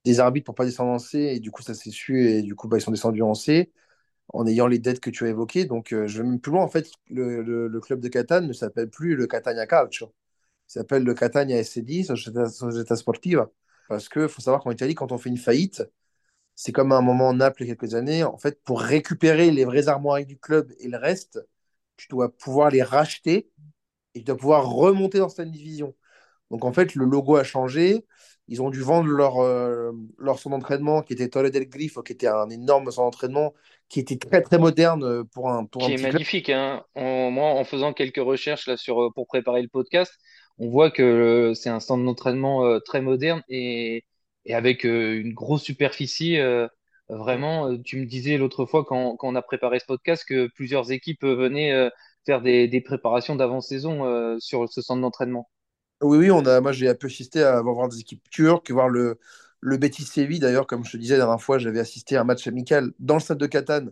des 0.04 0.20
arbitres 0.20 0.46
pour 0.46 0.54
pas 0.54 0.64
descendre 0.66 0.92
en 0.92 0.98
C, 1.00 1.18
et 1.18 1.40
du 1.40 1.50
coup 1.50 1.62
ça 1.62 1.74
s'est 1.74 1.90
su, 1.90 2.28
et 2.28 2.42
du 2.42 2.54
coup 2.54 2.68
bah, 2.68 2.78
ils 2.78 2.80
sont 2.80 2.92
descendus 2.92 3.22
en 3.22 3.34
C, 3.34 3.72
en 4.32 4.46
ayant 4.46 4.66
les 4.66 4.78
dettes 4.78 5.00
que 5.00 5.10
tu 5.10 5.24
as 5.26 5.28
évoquées. 5.28 5.64
Donc 5.66 5.92
euh, 5.92 6.06
je 6.06 6.18
vais 6.22 6.28
même 6.28 6.40
plus 6.40 6.52
loin, 6.52 6.62
en 6.62 6.68
fait, 6.68 6.90
le, 7.10 7.80
club 7.80 8.00
de 8.00 8.08
Catane 8.08 8.46
ne 8.48 8.52
s'appelle 8.52 8.90
plus 8.90 9.16
le 9.16 9.26
Catania 9.26 9.66
Calcio, 9.66 10.14
il 10.68 10.72
s'appelle 10.72 11.04
le 11.04 11.14
Catania 11.14 11.62
SCD, 11.62 12.04
Società, 12.04 12.96
Sportiva, 12.96 13.50
parce 13.88 14.08
que 14.08 14.28
faut 14.28 14.42
savoir 14.42 14.62
qu'en 14.62 14.70
Italie, 14.72 14.94
quand 14.94 15.12
on 15.12 15.18
fait 15.18 15.30
une 15.30 15.38
faillite, 15.38 15.84
c'est 16.54 16.72
comme 16.72 16.92
à 16.92 16.96
un 16.96 17.02
moment 17.02 17.28
en 17.28 17.34
Naples 17.34 17.64
il 17.64 17.68
y 17.68 17.72
a 17.72 17.76
quelques 17.76 17.94
années, 17.94 18.24
en 18.24 18.38
fait, 18.38 18.62
pour 18.64 18.80
récupérer 18.80 19.50
les 19.50 19.64
vraies 19.64 19.88
armoiries 19.88 20.26
du 20.26 20.38
club 20.38 20.72
et 20.80 20.88
le 20.88 20.98
reste, 20.98 21.40
tu 21.96 22.08
dois 22.08 22.32
pouvoir 22.36 22.70
les 22.70 22.82
racheter 22.82 23.50
et 24.14 24.20
tu 24.20 24.24
dois 24.24 24.36
pouvoir 24.36 24.68
remonter 24.70 25.18
dans 25.18 25.28
cette 25.28 25.50
division. 25.50 25.94
Donc 26.50 26.64
en 26.64 26.72
fait, 26.72 26.94
le 26.94 27.04
logo 27.06 27.36
a 27.36 27.44
changé. 27.44 28.06
Ils 28.48 28.60
ont 28.60 28.70
dû 28.70 28.80
vendre 28.80 29.08
leur, 29.08 29.38
euh, 29.38 29.92
leur 30.18 30.38
centre 30.38 30.56
d'entraînement 30.56 31.02
qui 31.02 31.14
était 31.14 31.28
Torre 31.28 31.50
del 31.50 31.68
Grifo, 31.68 32.02
qui 32.02 32.12
était 32.12 32.26
un 32.26 32.50
énorme 32.50 32.90
centre 32.90 33.04
d'entraînement, 33.06 33.54
qui 33.88 34.00
était 34.00 34.18
très 34.18 34.42
très 34.42 34.58
moderne 34.58 35.02
euh, 35.04 35.24
pour 35.24 35.50
un, 35.50 35.64
pour 35.64 35.84
un 35.84 35.86
qui 35.86 35.92
est 35.92 35.96
petit 35.96 36.02
magnifique, 36.02 36.50
hein. 36.50 36.84
En- 36.94 37.30
moi, 37.30 37.46
en 37.52 37.64
faisant 37.64 37.92
quelques 37.92 38.16
recherches 38.18 38.66
là 38.66 38.76
sur 38.76 39.02
euh, 39.02 39.10
pour 39.14 39.26
préparer 39.26 39.62
le 39.62 39.68
podcast, 39.68 40.12
on 40.58 40.68
voit 40.68 40.90
que 40.90 41.52
c'est 41.54 41.70
un 41.70 41.80
centre 41.80 42.04
d'entraînement 42.04 42.78
très 42.80 43.00
moderne 43.00 43.42
et, 43.48 44.04
et 44.44 44.54
avec 44.54 44.84
une 44.84 45.32
grosse 45.34 45.62
superficie. 45.62 46.38
vraiment, 47.08 47.76
tu 47.78 47.98
me 48.00 48.06
disais 48.06 48.38
l'autre 48.38 48.66
fois 48.66 48.84
quand, 48.84 49.16
quand 49.16 49.28
on 49.28 49.34
a 49.34 49.42
préparé 49.42 49.78
ce 49.80 49.86
podcast 49.86 50.24
que 50.28 50.48
plusieurs 50.54 50.92
équipes 50.92 51.24
venaient 51.24 51.90
faire 52.24 52.40
des, 52.40 52.68
des 52.68 52.80
préparations 52.80 53.36
d'avant-saison 53.36 54.38
sur 54.38 54.68
ce 54.68 54.80
centre 54.80 55.00
d'entraînement. 55.02 55.48
Oui, 56.04 56.18
oui, 56.18 56.28
moi 56.28 56.72
j'ai 56.72 56.94
pu 56.94 57.06
assister 57.06 57.42
à 57.42 57.62
voir 57.62 57.88
des 57.88 57.98
équipes 58.00 58.28
turques, 58.30 58.70
voir 58.70 58.90
le, 58.90 59.18
le 59.60 59.76
Betis 59.78 60.04
Séville. 60.04 60.38
D'ailleurs, 60.38 60.66
comme 60.66 60.84
je 60.84 60.92
te 60.92 60.96
disais 60.98 61.14
la 61.14 61.24
dernière 61.24 61.40
fois, 61.42 61.56
j'avais 61.58 61.80
assisté 61.80 62.16
à 62.16 62.20
un 62.20 62.24
match 62.24 62.46
amical 62.46 62.92
dans 62.98 63.14
le 63.14 63.20
stade 63.20 63.38
de 63.38 63.46
Catane 63.46 63.90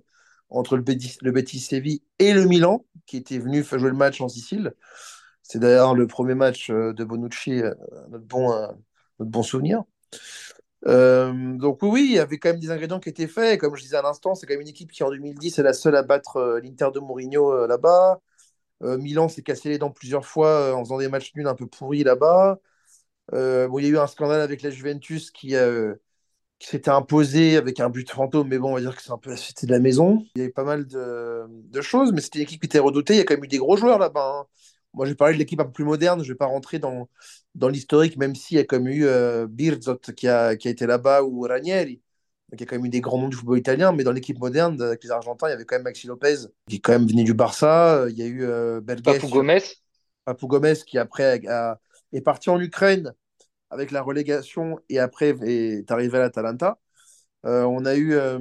entre 0.51 0.77
le 0.77 0.83
Betis, 0.83 1.17
le 1.23 1.33
Séville 1.59 2.03
et 2.19 2.35
le 2.35 2.45
Milan, 2.45 2.85
qui 3.07 3.17
était 3.17 3.39
venu 3.39 3.65
jouer 3.65 3.89
le 3.89 3.97
match 3.97 4.21
en 4.21 4.29
Sicile. 4.29 4.75
C'est 5.43 5.59
d'ailleurs 5.59 5.95
le 5.95 6.07
premier 6.07 6.35
match 6.35 6.71
euh, 6.71 6.93
de 6.93 7.05
Bonucci, 7.05 7.63
euh, 7.63 7.75
notre 8.11 8.25
bon, 8.27 8.53
euh, 8.53 8.69
notre 9.19 9.31
bon 9.31 9.43
souvenir. 9.43 9.83
Donc 10.85 11.83
oui, 11.83 11.89
oui, 11.91 12.07
il 12.11 12.13
y 12.17 12.19
avait 12.19 12.39
quand 12.39 12.51
même 12.51 12.61
des 12.61 12.71
ingrédients 12.71 13.01
qui 13.01 13.09
étaient 13.09 13.27
faits. 13.29 13.61
Comme 13.61 13.77
je 13.77 13.83
disais 13.83 13.97
à 13.97 14.03
l'instant, 14.03 14.35
c'est 14.35 14.47
quand 14.47 14.55
même 14.55 14.63
une 14.63 14.69
équipe 14.69 14.91
qui 14.93 15.03
en 15.03 15.11
2010 15.11 15.59
est 15.59 15.63
la 15.63 15.73
seule 15.73 15.97
à 15.97 16.03
battre 16.03 16.61
l'Inter 16.63 16.89
de 16.95 17.01
Mourinho 17.01 17.67
là-bas. 17.67 18.21
Euh, 18.83 18.99
Milan 18.99 19.29
s'est 19.29 19.43
cassé 19.43 19.69
les 19.69 19.79
dents 19.79 19.91
plusieurs 19.91 20.27
fois 20.27 20.49
euh, 20.49 20.73
en 20.75 20.85
faisant 20.85 20.99
des 20.99 21.09
matchs 21.09 21.35
nuls 21.35 21.47
un 21.47 21.55
peu 21.55 21.67
pourris 21.67 22.05
là-bas. 22.05 22.61
Euh, 23.33 23.69
il 23.79 23.85
y 23.85 23.87
a 23.89 23.91
eu 23.91 23.99
un 23.99 24.07
scandale 24.07 24.41
avec 24.41 24.63
la 24.63 24.71
Juventus 24.71 25.31
qui, 25.31 25.55
s'était 26.61 26.91
imposé 26.91 27.57
avec 27.57 27.81
un 27.81 27.91
but 27.91 28.09
fantôme, 28.11 28.49
mais 28.49 28.59
bon, 28.59 28.71
on 28.71 28.75
va 28.75 28.81
dire 28.81 28.95
que 28.95 29.03
c'est 29.03 29.11
un 29.11 29.19
peu 29.19 29.31
la 29.31 29.37
suite 29.37 29.65
de 29.65 29.73
la 29.73 29.81
maison. 29.81 30.25
Il 30.37 30.39
y 30.39 30.43
avait 30.43 30.53
pas 30.53 30.65
mal 30.65 30.87
de, 30.87 31.81
choses, 31.81 32.13
mais 32.13 32.21
c'était 32.21 32.39
une 32.39 32.45
équipe 32.45 32.61
qui 32.61 32.67
était 32.67 32.79
redoutée. 32.79 33.15
Il 33.15 33.17
y 33.19 33.21
a 33.21 33.25
quand 33.25 33.35
même 33.35 33.45
eu 33.45 33.49
des 33.49 33.59
gros 33.59 33.77
joueurs 33.77 33.99
là-bas. 33.99 34.43
Hein. 34.43 34.47
Moi, 34.95 35.07
j'ai 35.07 35.15
parlé 35.17 35.35
de 35.35 35.39
l'équipe 35.39 35.61
un 35.61 35.65
peu 35.65 35.73
plus 35.73 35.85
moderne. 35.85 36.21
Je 36.23 36.29
ne 36.29 36.35
vais 36.35 36.39
pas 36.39 36.47
rentrer 36.47 36.79
dans, 36.79 37.09
l'historique, 37.69 38.17
même 38.17 38.35
s'il 38.37 38.59
y 38.59 38.61
a 38.61 38.65
comme 38.65 38.87
eu 38.89 39.07
Birzot 39.49 39.99
qui 40.17 40.29
a, 40.29 40.57
qui 40.57 40.69
a 40.69 40.71
été 40.71 40.87
là-bas 40.87 41.23
ou 41.25 41.41
Ranieri. 41.43 42.01
Donc, 42.53 42.61
il 42.61 42.65
y 42.65 42.65
a 42.65 42.67
quand 42.67 42.77
même 42.77 42.85
eu 42.85 42.91
des 42.91 43.01
grands 43.01 43.19
noms 43.19 43.29
du 43.29 43.37
football 43.37 43.59
italien, 43.59 43.93
mais 43.93 44.05
dans 44.05 44.13
l'équipe 44.13 44.39
moderne, 44.39 44.81
avec 44.83 45.03
les 45.03 45.11
Argentins, 45.11 45.49
il 45.49 45.53
y 45.53 45.55
avait 45.55 45.65
quand 45.65 45.77
même 45.77 45.85
Maxi 45.85 46.07
Lopez, 46.07 46.37
qui 46.69 46.77
est 46.77 46.81
quand 46.81 46.93
même 46.93 47.07
venu 47.07 47.25
du 47.25 47.33
Barça. 47.33 48.05
Il 48.11 48.19
y 48.19 48.23
a 48.23 48.27
eu 48.27 48.45
euh, 48.45 48.81
Papou 49.03 49.29
Gomez. 49.29 49.63
Papou 50.27 50.47
Gomez, 50.47 50.75
qui 50.87 50.99
après 50.99 51.41
est 52.13 52.21
parti 52.21 52.51
en 52.51 52.61
Ukraine 52.61 53.15
avec 53.71 53.91
la 53.91 54.03
relégation 54.03 54.79
et 54.91 54.99
après 54.99 55.35
est 55.43 55.91
arrivé 55.91 56.19
à 56.19 56.21
l'Atalanta. 56.21 56.79
Euh, 57.47 57.63
on 57.65 57.85
a 57.87 57.97
eu 57.97 58.13
euh, 58.15 58.39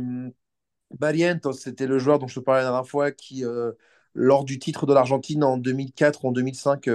Barrientos, 0.92 1.54
c'était 1.54 1.88
le 1.88 1.98
joueur 1.98 2.20
dont 2.20 2.28
je 2.28 2.36
te 2.36 2.40
parlais 2.42 2.62
la 2.62 2.68
dernière 2.68 2.88
fois, 2.88 3.12
qui, 3.12 3.46
euh, 3.46 3.72
lors 4.14 4.44
du 4.44 4.60
titre 4.60 4.86
de 4.86 4.94
l'Argentine 4.94 5.44
en 5.44 5.58
2004 5.58 6.26
ou 6.26 6.28
en 6.28 6.32
2005, 6.34 6.90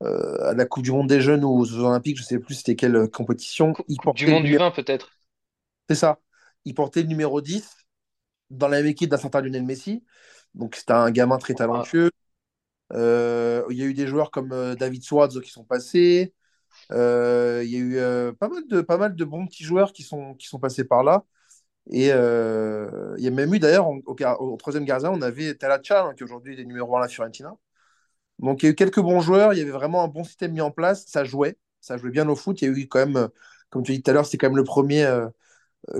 à 0.00 0.54
la 0.54 0.64
Coupe 0.64 0.82
du 0.82 0.92
Monde 0.92 1.08
des 1.08 1.20
Jeunes 1.20 1.44
ou 1.44 1.50
aux 1.50 1.64
Jeux 1.64 1.80
Olympiques, 1.80 2.16
je 2.16 2.22
ne 2.22 2.26
sais 2.26 2.38
plus 2.38 2.54
c'était 2.54 2.76
quelle 2.76 3.08
compétition. 3.08 3.74
il 3.88 3.98
du 4.14 4.26
Monde 4.26 4.44
du 4.44 4.56
vin, 4.56 4.70
peut-être. 4.70 5.10
C'est 5.88 5.96
ça. 5.96 6.20
Il 6.64 6.74
portait 6.74 7.02
le 7.02 7.08
numéro 7.08 7.40
10 7.40 7.76
dans 8.50 8.68
la 8.68 8.78
même 8.78 8.86
équipe 8.86 9.10
d'un 9.10 9.16
certain 9.18 9.40
Lionel 9.40 9.64
Messi. 9.64 10.04
Donc 10.54 10.76
c'était 10.76 10.92
un 10.92 11.10
gamin 11.10 11.38
très 11.38 11.54
talentueux. 11.54 12.10
il 12.92 12.96
y 12.96 13.82
a 13.82 13.86
eu 13.86 13.94
des 13.94 14.06
joueurs 14.06 14.30
comme 14.30 14.74
David 14.76 15.02
Suarez 15.02 15.40
qui 15.42 15.50
sont 15.50 15.64
passés. 15.64 16.34
Euh, 16.92 17.62
il 17.64 17.70
y 17.70 17.76
a 17.76 17.78
eu 17.78 17.96
euh, 17.98 18.32
pas, 18.32 18.48
mal 18.48 18.66
de, 18.66 18.80
pas 18.80 18.98
mal 18.98 19.14
de 19.16 19.24
bons 19.24 19.46
petits 19.46 19.64
joueurs 19.64 19.92
qui 19.92 20.02
sont, 20.02 20.34
qui 20.34 20.46
sont 20.46 20.58
passés 20.58 20.84
par 20.84 21.04
là. 21.04 21.24
Et 21.90 22.10
euh, 22.12 23.14
il 23.18 23.24
y 23.24 23.28
a 23.28 23.30
même 23.30 23.54
eu 23.54 23.58
d'ailleurs 23.58 23.88
au, 23.88 24.56
troisième 24.58 24.84
gardien, 24.84 25.10
on 25.10 25.22
avait 25.22 25.54
Talacha, 25.54 26.06
hein, 26.06 26.14
qui 26.14 26.24
aujourd'hui 26.24 26.60
est 26.60 26.64
numéro 26.64 26.96
1 26.96 27.00
à 27.00 27.02
la 27.02 27.08
Fiorentina. 27.08 27.54
Donc 28.38 28.62
il 28.62 28.66
y 28.66 28.68
a 28.68 28.72
eu 28.72 28.74
quelques 28.74 29.00
bons 29.00 29.20
joueurs, 29.20 29.54
il 29.54 29.58
y 29.58 29.62
avait 29.62 29.70
vraiment 29.70 30.04
un 30.04 30.08
bon 30.08 30.24
système 30.24 30.52
mis 30.52 30.60
en 30.60 30.70
place, 30.70 31.06
ça 31.06 31.24
jouait, 31.24 31.58
ça 31.80 31.96
jouait 31.98 32.10
bien 32.10 32.28
au 32.28 32.36
foot. 32.36 32.62
Il 32.62 32.64
y 32.66 32.68
a 32.68 32.76
eu 32.76 32.88
quand 32.88 33.06
même, 33.06 33.28
comme 33.70 33.82
tu 33.82 33.92
dit 33.92 34.02
tout 34.02 34.10
à 34.10 34.14
l'heure, 34.14 34.26
c'est 34.26 34.38
quand 34.38 34.48
même 34.48 34.56
le 34.56 34.64
premier 34.64 35.04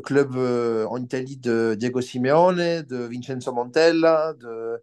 club 0.05 0.37
en 0.37 0.97
Italie 1.03 1.37
de 1.37 1.75
Diego 1.79 2.01
Simeone, 2.01 2.83
de 2.83 2.97
Vincenzo 3.07 3.53
Montella, 3.53 4.35
de 4.35 4.81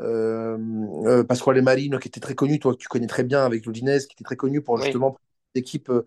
euh, 0.00 0.58
euh, 1.06 1.24
Pasquale 1.24 1.62
Marino, 1.62 1.98
qui 1.98 2.08
était 2.08 2.20
très 2.20 2.34
connu, 2.34 2.58
toi 2.58 2.72
que 2.72 2.78
tu 2.78 2.88
connais 2.88 3.06
très 3.06 3.24
bien 3.24 3.44
avec 3.44 3.66
l'Udinese, 3.66 4.06
qui 4.06 4.14
était 4.14 4.24
très 4.24 4.36
connu 4.36 4.62
pour 4.62 4.80
justement 4.80 5.18
l'équipe 5.54 5.88
euh, 5.90 6.04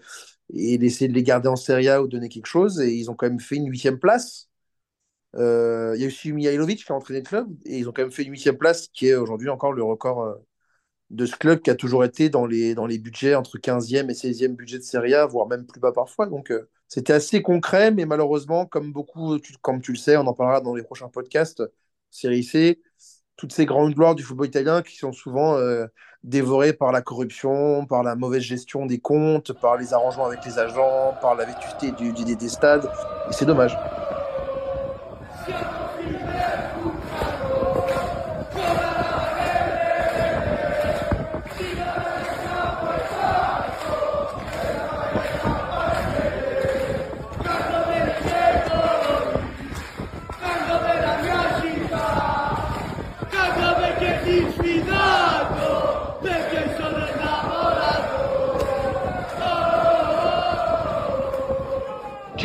et 0.54 0.76
essayer 0.76 1.08
de 1.08 1.14
les 1.14 1.24
garder 1.24 1.48
en 1.50 1.56
Serie 1.56 1.90
A 1.90 2.02
ou 2.02 2.08
donner 2.08 2.30
quelque 2.30 2.48
chose. 2.48 2.80
Et 2.82 2.94
ils 2.94 3.10
ont 3.10 3.16
quand 3.16 3.28
même 3.28 3.40
fait 3.40 3.56
une 3.56 3.70
huitième 3.70 4.00
place. 4.00 4.50
Euh, 5.36 5.94
il 5.96 6.02
y 6.02 6.06
a 6.06 6.08
aussi 6.08 6.32
Mihailovic 6.32 6.86
qui 6.86 6.92
a 6.92 6.96
entraîné 6.96 7.20
le 7.20 7.26
club 7.26 7.48
et 7.66 7.78
ils 7.78 7.88
ont 7.88 7.92
quand 7.92 8.02
même 8.02 8.12
fait 8.12 8.24
une 8.24 8.32
huitième 8.32 8.58
place 8.58 8.88
qui 8.88 9.08
est 9.08 9.16
aujourd'hui 9.16 9.50
encore 9.50 9.74
le 9.74 9.84
record 9.84 10.38
de 11.10 11.26
ce 11.26 11.36
club 11.36 11.62
qui 11.62 11.70
a 11.70 11.76
toujours 11.76 12.04
été 12.06 12.30
dans 12.30 12.46
les, 12.46 12.76
dans 12.76 12.88
les 12.88 12.98
budgets 12.98 13.36
entre 13.36 13.58
15e 13.58 14.10
et 14.10 14.14
16e 14.14 14.56
budget 14.56 14.78
de 14.78 14.84
Serie 14.84 15.14
A, 15.14 15.26
voire 15.26 15.48
même 15.48 15.66
plus 15.66 15.80
bas 15.80 15.92
parfois. 15.92 16.28
Donc 16.28 16.52
c'était 16.88 17.14
assez 17.14 17.42
concret, 17.42 17.92
mais 17.92 18.06
malheureusement, 18.06 18.66
comme 18.66 18.94
beaucoup, 18.94 19.38
comme 19.62 19.82
tu 19.82 19.92
le 19.92 19.98
sais, 19.98 20.18
on 20.18 20.28
en 20.28 20.34
parlera 20.34 20.62
dans 20.62 20.74
les 20.74 20.84
prochains 20.84 21.10
podcasts, 21.10 21.64
Série 22.12 22.44
C, 22.44 22.82
toutes 23.36 23.54
ces 23.54 23.66
grandes 23.66 23.94
gloires 23.94 24.16
du 24.16 24.24
football 24.24 24.48
italien 24.48 24.82
qui 24.82 24.98
sont 24.98 25.12
souvent 25.12 25.58
euh, 25.58 25.86
dévorées 26.24 26.74
par 26.74 26.92
la 26.92 27.02
corruption, 27.02 27.86
par 27.86 28.04
la 28.04 28.16
mauvaise 28.16 28.42
gestion 28.42 28.86
des 28.86 29.00
comptes, 29.00 29.54
par 29.54 29.78
les 29.78 29.94
arrangements 29.94 30.26
avec 30.26 30.44
les 30.46 30.58
agents, 30.58 31.16
par 31.22 31.36
la 31.36 31.46
vétusté 31.46 31.92
des 31.92 32.50
stades. 32.50 32.90
Et 33.30 33.34
c'est 33.34 33.46
dommage. 33.46 33.78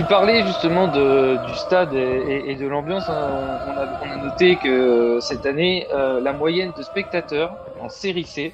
Tu 0.02 0.08
parlais 0.08 0.44
justement 0.44 0.88
du 0.88 1.54
stade 1.54 1.94
et, 1.94 2.56
de 2.56 2.66
l'ambiance. 2.66 3.08
Hein. 3.08 3.60
On, 3.68 4.10
a, 4.10 4.16
noté 4.16 4.56
que 4.56 4.68
euh, 4.68 5.20
cette 5.20 5.46
année, 5.46 5.86
euh, 5.92 6.20
la 6.20 6.32
moyenne 6.32 6.72
de 6.76 6.82
spectateurs 6.82 7.56
en 7.80 7.88
série 7.88 8.24
C 8.24 8.52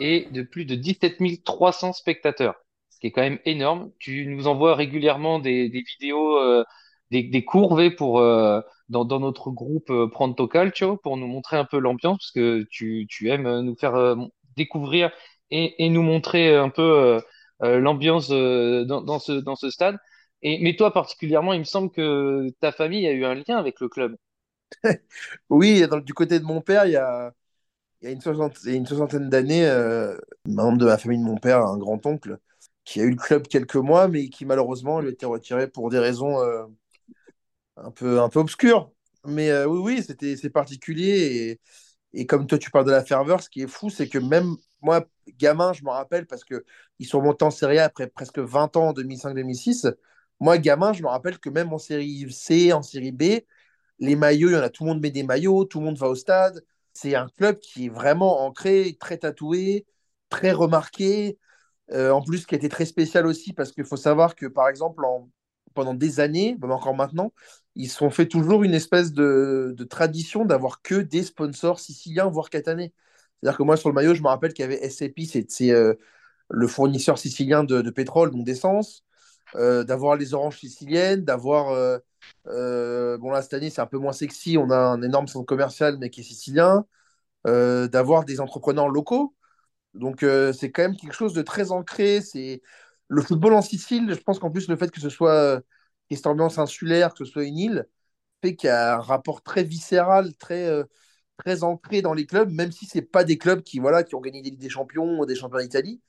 est 0.00 0.32
de 0.32 0.40
plus 0.40 0.64
de 0.64 0.74
17 0.74 1.44
300 1.44 1.92
spectateurs, 1.92 2.54
ce 2.88 2.98
qui 2.98 3.08
est 3.08 3.10
quand 3.10 3.20
même 3.20 3.38
énorme. 3.44 3.90
Tu 3.98 4.24
nous 4.24 4.46
envoies 4.46 4.74
régulièrement 4.74 5.38
des, 5.38 5.68
vidéos, 5.68 6.38
euh, 6.38 6.64
des, 7.10 7.24
des 7.24 7.44
pour 7.94 8.22
dans, 8.88 9.20
notre 9.20 9.50
groupe 9.50 9.92
Pronto 10.12 10.48
Calcio 10.48 10.96
pour 10.96 11.18
nous 11.18 11.26
montrer 11.26 11.58
un 11.58 11.66
peu 11.66 11.78
l'ambiance, 11.78 12.16
parce 12.20 12.32
que 12.32 12.66
tu, 12.70 13.06
aimes 13.28 13.60
nous 13.60 13.76
faire 13.76 14.16
découvrir 14.56 15.10
et, 15.50 15.90
nous 15.90 16.02
montrer 16.02 16.56
un 16.56 16.70
peu 16.70 17.20
l'ambiance 17.60 18.30
dans, 18.30 19.02
dans, 19.02 19.18
ce, 19.18 19.32
dans 19.32 19.56
ce 19.56 19.68
stade. 19.68 19.98
Mais 20.60 20.76
toi 20.76 20.92
particulièrement, 20.92 21.52
il 21.52 21.60
me 21.60 21.64
semble 21.64 21.90
que 21.90 22.50
ta 22.60 22.72
famille 22.72 23.06
a 23.06 23.12
eu 23.12 23.24
un 23.24 23.34
lien 23.34 23.56
avec 23.56 23.80
le 23.80 23.88
club. 23.88 24.16
oui, 25.50 25.84
du 26.04 26.14
côté 26.14 26.38
de 26.38 26.44
mon 26.44 26.60
père, 26.60 26.86
il 26.86 26.92
y 26.92 26.96
a, 26.96 27.32
une, 28.02 28.20
soixantaine 28.20 29.28
d'années, 29.28 29.66
euh, 29.66 30.16
un 30.46 30.52
membre 30.52 30.78
de 30.78 30.86
la 30.86 30.98
famille 30.98 31.18
de 31.18 31.24
mon 31.24 31.36
père, 31.36 31.64
un 31.64 31.78
grand-oncle, 31.78 32.38
qui 32.84 33.00
a 33.00 33.04
eu 33.04 33.10
le 33.10 33.16
club 33.16 33.48
quelques 33.48 33.76
mois, 33.76 34.08
mais 34.08 34.28
qui 34.28 34.44
malheureusement 34.44 35.00
lui 35.00 35.08
a 35.08 35.12
été 35.12 35.26
retiré 35.26 35.68
pour 35.68 35.90
des 35.90 35.98
raisons 35.98 36.40
euh, 36.40 36.64
un, 37.76 37.90
peu, 37.90 38.20
un 38.20 38.28
peu 38.28 38.40
obscures. 38.40 38.90
Mais 39.24 39.50
euh, 39.50 39.66
oui, 39.66 39.96
oui, 39.96 40.02
c'était, 40.02 40.36
c'est 40.36 40.50
particulier. 40.50 41.58
Et, 42.14 42.20
et, 42.20 42.26
comme 42.26 42.46
toi, 42.46 42.58
tu 42.58 42.70
parles 42.70 42.86
de 42.86 42.92
la 42.92 43.04
ferveur, 43.04 43.42
ce 43.42 43.50
qui 43.50 43.62
est 43.62 43.66
fou, 43.66 43.90
c'est 43.90 44.08
que 44.08 44.18
même 44.18 44.56
moi, 44.82 45.04
gamin, 45.38 45.72
je 45.72 45.82
me 45.84 45.90
rappelle, 45.90 46.26
parce 46.26 46.44
qu'ils 46.44 47.06
sont 47.06 47.22
montés 47.22 47.44
en 47.44 47.50
Serie 47.50 47.78
A 47.78 47.84
après 47.84 48.06
presque 48.08 48.38
20 48.38 48.76
ans 48.76 48.88
en 48.88 48.92
2005-2006. 48.92 49.92
Moi, 50.40 50.58
gamin, 50.58 50.92
je 50.92 51.02
me 51.02 51.08
rappelle 51.08 51.38
que 51.38 51.48
même 51.50 51.72
en 51.72 51.78
série 51.78 52.30
C, 52.32 52.72
en 52.72 52.82
série 52.82 53.12
B, 53.12 53.40
les 53.98 54.16
maillots, 54.16 54.50
il 54.50 54.54
y 54.54 54.56
en 54.56 54.62
a, 54.62 54.70
tout 54.70 54.84
le 54.84 54.90
monde 54.90 55.00
met 55.02 55.10
des 55.10 55.22
maillots, 55.22 55.64
tout 55.64 55.80
le 55.80 55.86
monde 55.86 55.98
va 55.98 56.08
au 56.08 56.14
stade. 56.14 56.64
C'est 56.92 57.14
un 57.14 57.28
club 57.28 57.58
qui 57.58 57.86
est 57.86 57.88
vraiment 57.88 58.42
ancré, 58.46 58.96
très 59.00 59.18
tatoué, 59.18 59.86
très 60.28 60.52
remarqué. 60.52 61.38
Euh, 61.92 62.10
en 62.10 62.22
plus, 62.22 62.46
qui 62.46 62.54
a 62.54 62.58
été 62.58 62.68
très 62.68 62.86
spécial 62.86 63.26
aussi, 63.26 63.52
parce 63.52 63.72
qu'il 63.72 63.84
faut 63.84 63.96
savoir 63.96 64.34
que, 64.34 64.46
par 64.46 64.68
exemple, 64.68 65.02
pendant 65.74 65.94
des 65.94 66.20
années, 66.20 66.56
même 66.60 66.72
encore 66.72 66.94
maintenant, 66.96 67.32
ils 67.74 67.88
se 67.88 67.98
sont 67.98 68.10
fait 68.10 68.26
toujours 68.28 68.64
une 68.64 68.74
espèce 68.74 69.12
de, 69.12 69.74
tradition 69.90 70.44
d'avoir 70.44 70.82
que 70.82 70.96
des 70.96 71.22
sponsors 71.22 71.80
siciliens, 71.80 72.26
voire 72.28 72.50
catanais. 72.50 72.92
C'est-à-dire 73.42 73.58
que 73.58 73.62
moi, 73.64 73.76
sur 73.76 73.88
le 73.90 73.94
maillot, 73.94 74.14
je 74.14 74.22
me 74.22 74.28
rappelle 74.28 74.52
qu'il 74.54 74.64
y 74.64 74.66
avait 74.66 74.84
SCP, 74.84 75.26
c'est 75.48 75.70
euh, 75.70 75.94
le 76.50 76.66
fournisseur 76.68 77.18
sicilien 77.18 77.64
de, 77.64 77.82
de 77.82 77.90
pétrole, 77.90 78.30
donc 78.32 78.44
d'essence. 78.44 79.05
Euh, 79.56 79.84
d'avoir 79.84 80.16
les 80.16 80.34
oranges 80.34 80.58
siciliennes, 80.60 81.24
d'avoir. 81.24 81.70
Euh, 81.70 81.98
euh, 82.48 83.18
bon, 83.18 83.30
là, 83.30 83.42
cette 83.42 83.54
année, 83.54 83.70
c'est 83.70 83.80
un 83.80 83.86
peu 83.86 83.98
moins 83.98 84.12
sexy. 84.12 84.58
On 84.58 84.70
a 84.70 84.76
un 84.76 85.02
énorme 85.02 85.28
centre 85.28 85.46
commercial, 85.46 85.96
mais 85.98 86.10
qui 86.10 86.20
est 86.20 86.24
sicilien. 86.24 86.86
d'avoir 87.44 88.24
des 88.24 88.40
entrepreneurs 88.40 88.88
locaux. 88.88 89.34
Donc, 89.94 90.24
c'est 90.54 90.70
quand 90.72 90.82
même 90.82 90.96
quelque 90.96 91.14
chose 91.14 91.34
de 91.34 91.42
très 91.42 91.72
ancré. 91.72 92.20
C'est 92.22 92.62
le 93.08 93.22
football 93.22 93.54
en 93.54 93.62
Sicile. 93.62 94.12
Je 94.14 94.20
pense 94.20 94.38
qu'en 94.40 94.50
plus, 94.50 94.68
le 94.68 94.76
fait 94.76 94.90
que 94.90 95.00
ce 95.00 95.08
soit 95.10 95.62
cette 96.10 96.26
ambiance 96.26 96.58
insulaire, 96.58 97.14
que 97.14 97.24
ce 97.24 97.32
soit 97.32 97.44
une 97.44 97.58
île, 97.58 97.88
fait 98.42 98.56
qu'il 98.56 98.68
y 98.68 98.70
a 98.70 98.96
un 98.96 99.00
rapport 99.00 99.42
très 99.42 99.64
viscéral, 99.64 100.34
très, 100.36 100.70
très 101.38 101.64
ancré 101.64 102.02
dans 102.02 102.14
les 102.14 102.26
clubs, 102.26 102.50
même 102.52 102.72
si 102.72 102.86
c'est 102.86 103.02
pas 103.02 103.24
des 103.24 103.38
clubs 103.38 103.62
qui, 103.62 103.78
voilà, 103.80 104.04
qui 104.04 104.14
ont 104.16 104.20
gagné 104.20 104.42
des 104.42 104.50
Ligues 104.50 104.60
des 104.60 104.70
Champions 104.70 105.20
ou 105.20 105.26
des 105.26 105.36
Champions 105.36 105.60
d'Italie. 105.60 106.00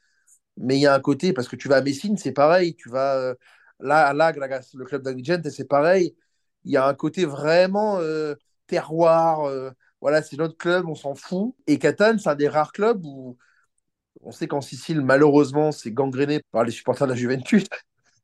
Mais 0.57 0.77
il 0.77 0.81
y 0.81 0.87
a 0.87 0.93
un 0.93 0.99
côté, 0.99 1.33
parce 1.33 1.47
que 1.47 1.55
tu 1.55 1.67
vas 1.67 1.77
à 1.77 1.81
Messine, 1.81 2.17
c'est 2.17 2.31
pareil. 2.31 2.75
Tu 2.75 2.89
vas 2.89 3.15
euh, 3.17 3.35
là, 3.79 4.13
là, 4.13 4.31
le 4.31 4.85
club 4.85 5.03
d'Agrigente, 5.03 5.49
c'est 5.49 5.67
pareil. 5.67 6.15
Il 6.63 6.71
y 6.71 6.77
a 6.77 6.87
un 6.87 6.93
côté 6.93 7.25
vraiment 7.25 7.99
euh, 7.99 8.35
terroir. 8.67 9.45
Euh, 9.45 9.71
voilà, 10.01 10.21
c'est 10.21 10.37
notre 10.37 10.57
club, 10.57 10.87
on 10.87 10.95
s'en 10.95 11.15
fout. 11.15 11.55
Et 11.67 11.79
Catane, 11.79 12.19
c'est 12.19 12.29
un 12.29 12.35
des 12.35 12.47
rares 12.47 12.71
clubs 12.71 13.05
où 13.05 13.37
on 14.21 14.31
sait 14.31 14.47
qu'en 14.47 14.61
Sicile, 14.61 15.01
malheureusement, 15.01 15.71
c'est 15.71 15.91
gangréné 15.91 16.41
par 16.51 16.63
les 16.63 16.71
supporters 16.71 17.07
de 17.07 17.13
la 17.13 17.17
Juventus. 17.17 17.65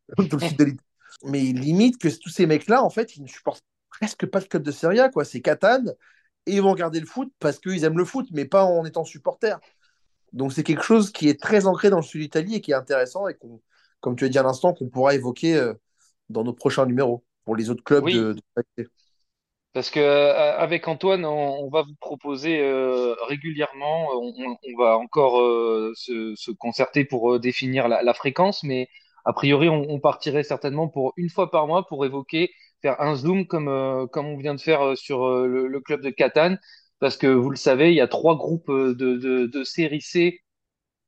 Mais 1.25 1.39
limite 1.39 1.97
que 1.99 2.09
tous 2.09 2.29
ces 2.29 2.45
mecs-là, 2.45 2.83
en 2.83 2.89
fait, 2.89 3.15
ils 3.15 3.23
ne 3.23 3.27
supportent 3.27 3.63
presque 3.89 4.25
pas 4.25 4.39
le 4.39 4.45
club 4.45 4.63
de 4.63 4.71
Serie 4.71 4.99
A. 4.99 5.09
C'est 5.23 5.41
Catane 5.41 5.93
et 6.45 6.55
ils 6.55 6.61
vont 6.61 6.71
regarder 6.71 6.99
le 6.99 7.05
foot 7.05 7.31
parce 7.39 7.59
qu'ils 7.59 7.83
aiment 7.83 7.97
le 7.97 8.05
foot, 8.05 8.27
mais 8.31 8.45
pas 8.45 8.63
en 8.65 8.85
étant 8.85 9.05
supporters. 9.05 9.59
Donc 10.33 10.53
c'est 10.53 10.63
quelque 10.63 10.83
chose 10.83 11.11
qui 11.11 11.29
est 11.29 11.39
très 11.41 11.67
ancré 11.67 11.89
dans 11.89 11.97
le 11.97 12.03
sud 12.03 12.21
d'Italie 12.21 12.55
et 12.55 12.61
qui 12.61 12.71
est 12.71 12.75
intéressant 12.75 13.27
et 13.27 13.35
qu'on, 13.35 13.61
comme 14.01 14.15
tu 14.15 14.25
as 14.25 14.29
dit 14.29 14.39
à 14.39 14.43
l'instant, 14.43 14.73
qu'on 14.73 14.89
pourra 14.89 15.15
évoquer 15.15 15.55
euh, 15.55 15.73
dans 16.29 16.43
nos 16.43 16.53
prochains 16.53 16.85
numéros 16.85 17.23
pour 17.45 17.55
les 17.55 17.69
autres 17.69 17.83
clubs 17.83 18.05
Oui, 18.05 18.11
de, 18.11 18.35
de... 18.77 18.89
Parce 19.73 19.89
que 19.89 19.99
euh, 19.99 20.57
avec 20.57 20.87
Antoine, 20.87 21.25
on, 21.25 21.63
on 21.65 21.69
va 21.69 21.81
vous 21.81 21.95
proposer 21.99 22.59
euh, 22.61 23.15
régulièrement, 23.27 24.07
on, 24.13 24.33
va 24.77 24.97
encore 24.97 25.41
euh, 25.41 25.91
se, 25.95 26.35
se 26.35 26.51
concerter 26.51 27.05
pour 27.05 27.39
définir 27.39 27.87
la, 27.87 28.03
la 28.03 28.13
fréquence, 28.13 28.63
mais 28.63 28.87
a 29.25 29.33
priori, 29.33 29.69
on, 29.69 29.89
on 29.89 29.99
partirait 29.99 30.43
certainement 30.43 30.87
pour 30.89 31.13
une 31.17 31.29
fois 31.29 31.49
par 31.49 31.65
mois 31.67 31.87
pour 31.87 32.05
évoquer, 32.05 32.51
faire 32.83 33.01
un 33.01 33.15
zoom 33.15 33.47
comme, 33.47 34.07
comme 34.11 34.27
on 34.27 34.37
vient 34.37 34.53
de 34.53 34.61
faire 34.61 34.95
sur 34.97 35.27
le, 35.47 35.67
le 35.67 35.79
club 35.81 36.01
de 36.01 36.09
Catane, 36.11 36.59
parce 37.03 37.17
que 37.17 37.27
vous 37.27 37.49
le 37.49 37.57
savez, 37.57 37.91
il 37.91 37.95
y 37.95 38.01
a 38.01 38.07
trois 38.07 38.37
groupes 38.37 38.69
euh, 38.69 38.95
de, 38.95 39.17
de, 39.17 39.45
de 39.47 39.63
série 39.63 40.01
C 40.01 40.39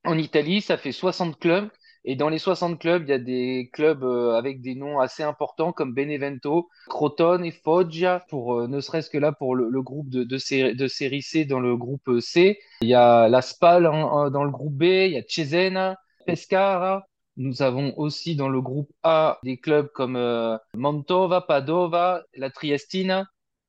en 0.05 0.17
Italie, 0.17 0.61
ça 0.61 0.77
fait 0.77 0.91
60 0.91 1.39
clubs. 1.39 1.69
Et 2.07 2.15
dans 2.15 2.29
les 2.29 2.39
60 2.39 2.79
clubs, 2.79 3.03
il 3.03 3.09
y 3.09 3.13
a 3.13 3.19
des 3.19 3.69
clubs 3.73 4.03
euh, 4.03 4.33
avec 4.35 4.61
des 4.61 4.75
noms 4.75 4.99
assez 4.99 5.23
importants 5.23 5.73
comme 5.73 5.93
Benevento, 5.93 6.69
Crotone 6.87 7.45
et 7.45 7.51
Foggia, 7.51 8.23
pour, 8.29 8.59
euh, 8.61 8.67
ne 8.67 8.79
serait-ce 8.81 9.09
que 9.09 9.17
là 9.17 9.31
pour 9.31 9.55
le, 9.55 9.81
groupe 9.81 10.09
de, 10.09 10.23
de, 10.23 10.37
sé- 10.37 10.75
de 10.75 10.87
série 10.87 11.23
C 11.23 11.45
dans 11.45 11.59
le 11.59 11.77
groupe 11.77 12.19
C. 12.21 12.59
Il 12.81 12.89
y 12.89 12.93
a 12.95 13.27
la 13.29 13.41
Spal 13.41 13.83
dans 13.85 14.43
le 14.43 14.51
groupe 14.51 14.75
B, 14.75 14.83
il 14.83 15.11
y 15.13 15.17
a 15.17 15.23
Cesena, 15.27 15.97
Pescara. 16.25 17.07
Nous 17.37 17.61
avons 17.63 17.93
aussi 17.97 18.35
dans 18.35 18.49
le 18.49 18.61
groupe 18.61 18.91
A 19.03 19.39
des 19.43 19.57
clubs 19.59 19.89
comme 19.93 20.17
Mantova, 20.75 21.41
Padova, 21.41 22.23
la 22.35 22.49
Triestina, 22.49 23.25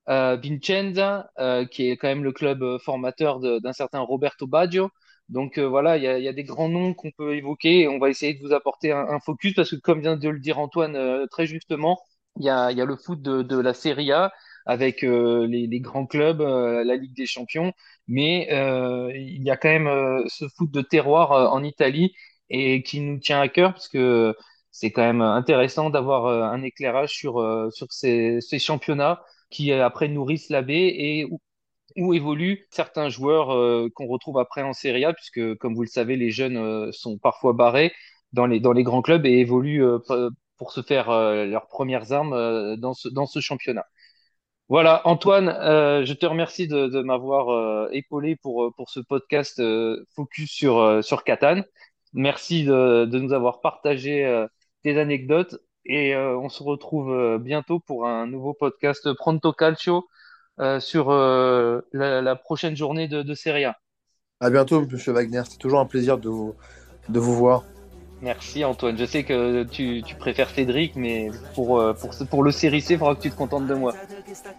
euh, 0.08 0.36
Vicenza, 0.36 1.30
euh, 1.38 1.66
qui 1.66 1.90
est 1.90 1.96
quand 1.96 2.08
même 2.08 2.22
le 2.25 2.32
club 2.32 2.62
euh, 2.62 2.78
formateur 2.78 3.40
d'un 3.40 3.72
certain 3.72 4.00
Roberto 4.00 4.46
Baggio. 4.46 4.90
Donc 5.28 5.58
voilà, 5.58 5.96
il 5.96 6.04
y 6.04 6.28
a, 6.28 6.32
des 6.32 6.44
grands 6.44 6.68
noms 6.68 6.94
qu'on 6.94 7.10
peut 7.10 7.34
évoquer 7.36 7.80
et 7.80 7.88
on 7.88 7.98
va 7.98 8.10
essayer 8.10 8.34
de 8.34 8.46
vous 8.46 8.52
apporter 8.52 8.92
un, 8.92 9.18
focus 9.18 9.54
parce 9.54 9.70
que 9.70 9.76
comme 9.76 10.00
vient 10.00 10.16
de 10.16 10.28
le 10.28 10.38
dire 10.38 10.60
Antoine 10.60 11.26
très 11.30 11.46
justement, 11.48 12.00
il 12.38 12.44
y 12.44 12.48
a, 12.48 12.72
le 12.72 12.96
foot 12.96 13.20
de, 13.22 13.58
la 13.58 13.75
Serie 13.75 14.12
A 14.12 14.32
avec 14.66 15.02
les, 15.02 15.80
grands 15.80 16.06
clubs, 16.06 16.40
la 16.40 16.94
Ligue 16.96 17.16
des 17.16 17.26
Champions, 17.26 17.72
mais 18.06 18.46
il 19.16 19.42
y 19.42 19.50
a 19.50 19.56
quand 19.56 19.68
même 19.68 20.22
ce 20.28 20.46
foot 20.56 20.70
de 20.70 20.80
terroir 20.80 21.52
en 21.52 21.64
Italie 21.64 22.14
et 22.48 22.84
qui 22.84 23.00
nous 23.00 23.18
tient 23.18 23.40
à 23.40 23.48
cœur 23.48 23.72
parce 23.72 23.88
que 23.88 24.32
c'est 24.70 24.92
quand 24.92 25.02
même 25.02 25.22
intéressant 25.22 25.90
d'avoir 25.90 26.28
un 26.28 26.62
éclairage 26.62 27.10
sur, 27.10 27.42
ces 27.90 28.58
championnats 28.60 29.20
qui 29.50 29.72
euh, 29.72 29.84
après 29.84 30.08
nourrissent 30.08 30.50
la 30.50 30.62
baie 30.62 30.88
et 30.88 31.26
où, 31.96 32.12
évoluent 32.12 32.66
certains 32.70 33.08
joueurs 33.08 33.54
euh, 33.54 33.88
qu'on 33.94 34.06
retrouve 34.06 34.38
après 34.38 34.62
en 34.62 34.74
Serie 34.74 35.04
A, 35.06 35.14
puisque 35.14 35.54
comme 35.56 35.74
vous 35.74 35.82
le 35.82 35.88
savez, 35.88 36.16
les 36.16 36.30
jeunes 36.30 36.58
euh, 36.58 36.92
sont 36.92 37.18
parfois 37.18 37.54
barrés 37.54 37.92
dans 38.32 38.46
les, 38.46 38.60
dans 38.60 38.72
les 38.72 38.82
grands 38.82 39.02
clubs 39.02 39.24
et 39.24 39.38
évoluent 39.38 39.84
pour 40.58 40.72
se 40.72 40.82
faire 40.82 41.10
leurs 41.10 41.68
premières 41.68 42.12
armes 42.12 42.76
dans 42.76 42.92
ce, 42.92 43.08
dans 43.08 43.26
ce 43.26 43.40
championnat. 43.40 43.84
Voilà, 44.68 45.00
Antoine, 45.06 45.46
je 46.04 46.12
te 46.12 46.26
remercie 46.26 46.66
de, 46.68 47.02
m'avoir 47.02 47.50
euh, 47.50 47.88
épaulé 47.92 48.36
pour, 48.36 48.74
pour 48.76 48.90
ce 48.90 49.00
podcast 49.00 49.62
focus 50.14 50.50
sur, 50.50 51.04
sur 51.04 51.24
Catane. 51.24 51.64
Merci 52.12 52.64
de, 52.64 53.06
de 53.06 53.18
nous 53.18 53.32
avoir 53.32 53.60
partagé 53.60 54.46
tes 54.82 54.98
anecdotes 54.98 55.56
et 55.88 56.14
euh, 56.14 56.37
on 56.38 56.49
se 56.49 56.62
retrouve 56.62 57.12
euh, 57.12 57.38
bientôt 57.38 57.81
pour 57.81 58.07
un 58.07 58.26
nouveau 58.26 58.55
podcast 58.55 59.12
Pronto 59.14 59.52
Calcio 59.52 60.07
euh, 60.61 60.81
sur 60.81 61.11
euh, 61.11 61.81
la, 61.93 62.23
la 62.23 62.37
prochaine 62.37 62.76
journée 62.76 63.09
de, 63.09 63.23
de 63.23 63.35
Serie 63.35 63.64
A. 63.64 63.76
À 64.40 64.50
bientôt, 64.50 64.85
Monsieur 64.87 65.12
Wagner. 65.12 65.43
C'est 65.49 65.59
toujours 65.59 65.81
un 65.81 65.87
plaisir 65.87 66.19
de 66.19 66.28
vous, 66.28 66.55
de 67.09 67.19
vous 67.19 67.35
voir. 67.35 67.64
Merci 68.23 68.64
Antoine. 68.64 68.96
Je 68.96 69.05
sais 69.05 69.25
que 69.25 69.64
tu, 69.64 70.03
tu 70.05 70.14
préfères 70.16 70.51
Cédric, 70.51 70.96
mais 70.96 71.31
pour, 71.55 71.83
pour, 72.01 72.11
pour 72.31 72.42
le 72.42 72.51
Série 72.51 72.81
C, 72.81 72.94
il 72.94 72.99
faudra 72.99 73.14
que 73.14 73.20
tu 73.20 73.31
te 73.31 73.37
contentes 73.37 73.66
de 73.66 73.75
moi. 73.75 73.94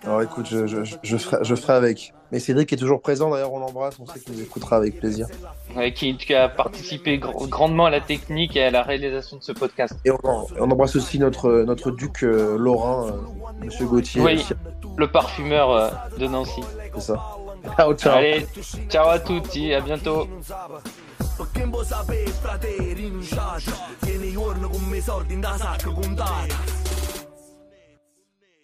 Alors 0.04 0.22
écoute, 0.22 0.46
je, 0.50 0.68
je, 0.68 0.80
je, 1.02 1.18
ferai, 1.18 1.38
je 1.44 1.56
ferai 1.56 1.74
avec. 1.74 2.14
Mais 2.32 2.40
Cédric 2.40 2.72
est 2.74 2.78
toujours 2.78 3.02
présent, 3.02 3.30
d'ailleurs, 3.30 3.54
on 3.54 3.60
l'embrasse. 3.60 3.98
On 4.00 4.06
sait 4.06 4.20
qu'il 4.20 4.34
nous 4.34 4.42
écoutera 4.42 4.76
avec 4.76 5.00
plaisir. 5.00 5.28
Ouais, 5.76 5.94
qui, 5.94 6.18
qui 6.18 6.34
a 6.34 6.50
participé 6.50 7.20
gr- 7.20 7.48
grandement 7.48 7.86
à 7.86 7.90
la 7.90 8.02
technique 8.02 8.56
et 8.58 8.64
à 8.64 8.72
la 8.72 8.84
réalisation 8.84 9.38
de 9.38 9.44
ce 9.44 9.52
podcast. 9.54 9.96
Et 10.04 10.12
on, 10.12 10.18
on 10.24 10.72
embrasse 10.72 10.96
aussi 10.96 11.20
notre, 11.20 11.50
notre 11.66 11.92
duc 11.92 12.24
euh, 12.24 12.58
Lorrain, 12.58 13.08
euh, 13.08 13.12
Monsieur 13.64 13.86
Gauthier. 13.86 14.22
Oui, 14.22 14.36
aussi. 14.36 14.54
le 14.98 15.08
parfumeur 15.10 15.72
euh, 15.72 15.90
de 16.18 16.28
Nancy. 16.28 16.62
C'est 16.96 17.02
ça. 17.02 17.26
Ciao, 17.78 17.94
ciao. 17.96 18.18
Allez, 18.18 18.46
ciao 18.90 19.08
à 19.10 19.20
tutti, 19.20 19.74
à 19.74 19.82
bientôt. 19.82 20.28
Perché 21.38 21.66
non 21.66 21.72
vuoi 21.72 21.86
sapere, 21.86 22.28
frate, 22.28 22.76
rinunciate 22.96 23.72
Tieni 24.00 24.28
i 24.30 24.32
giorni 24.32 24.68
con 24.68 24.82
me 24.90 25.00
soldi 25.02 25.34
in 25.34 25.42
da 25.42 25.56
sacca 25.56 25.92
contata 25.92 26.48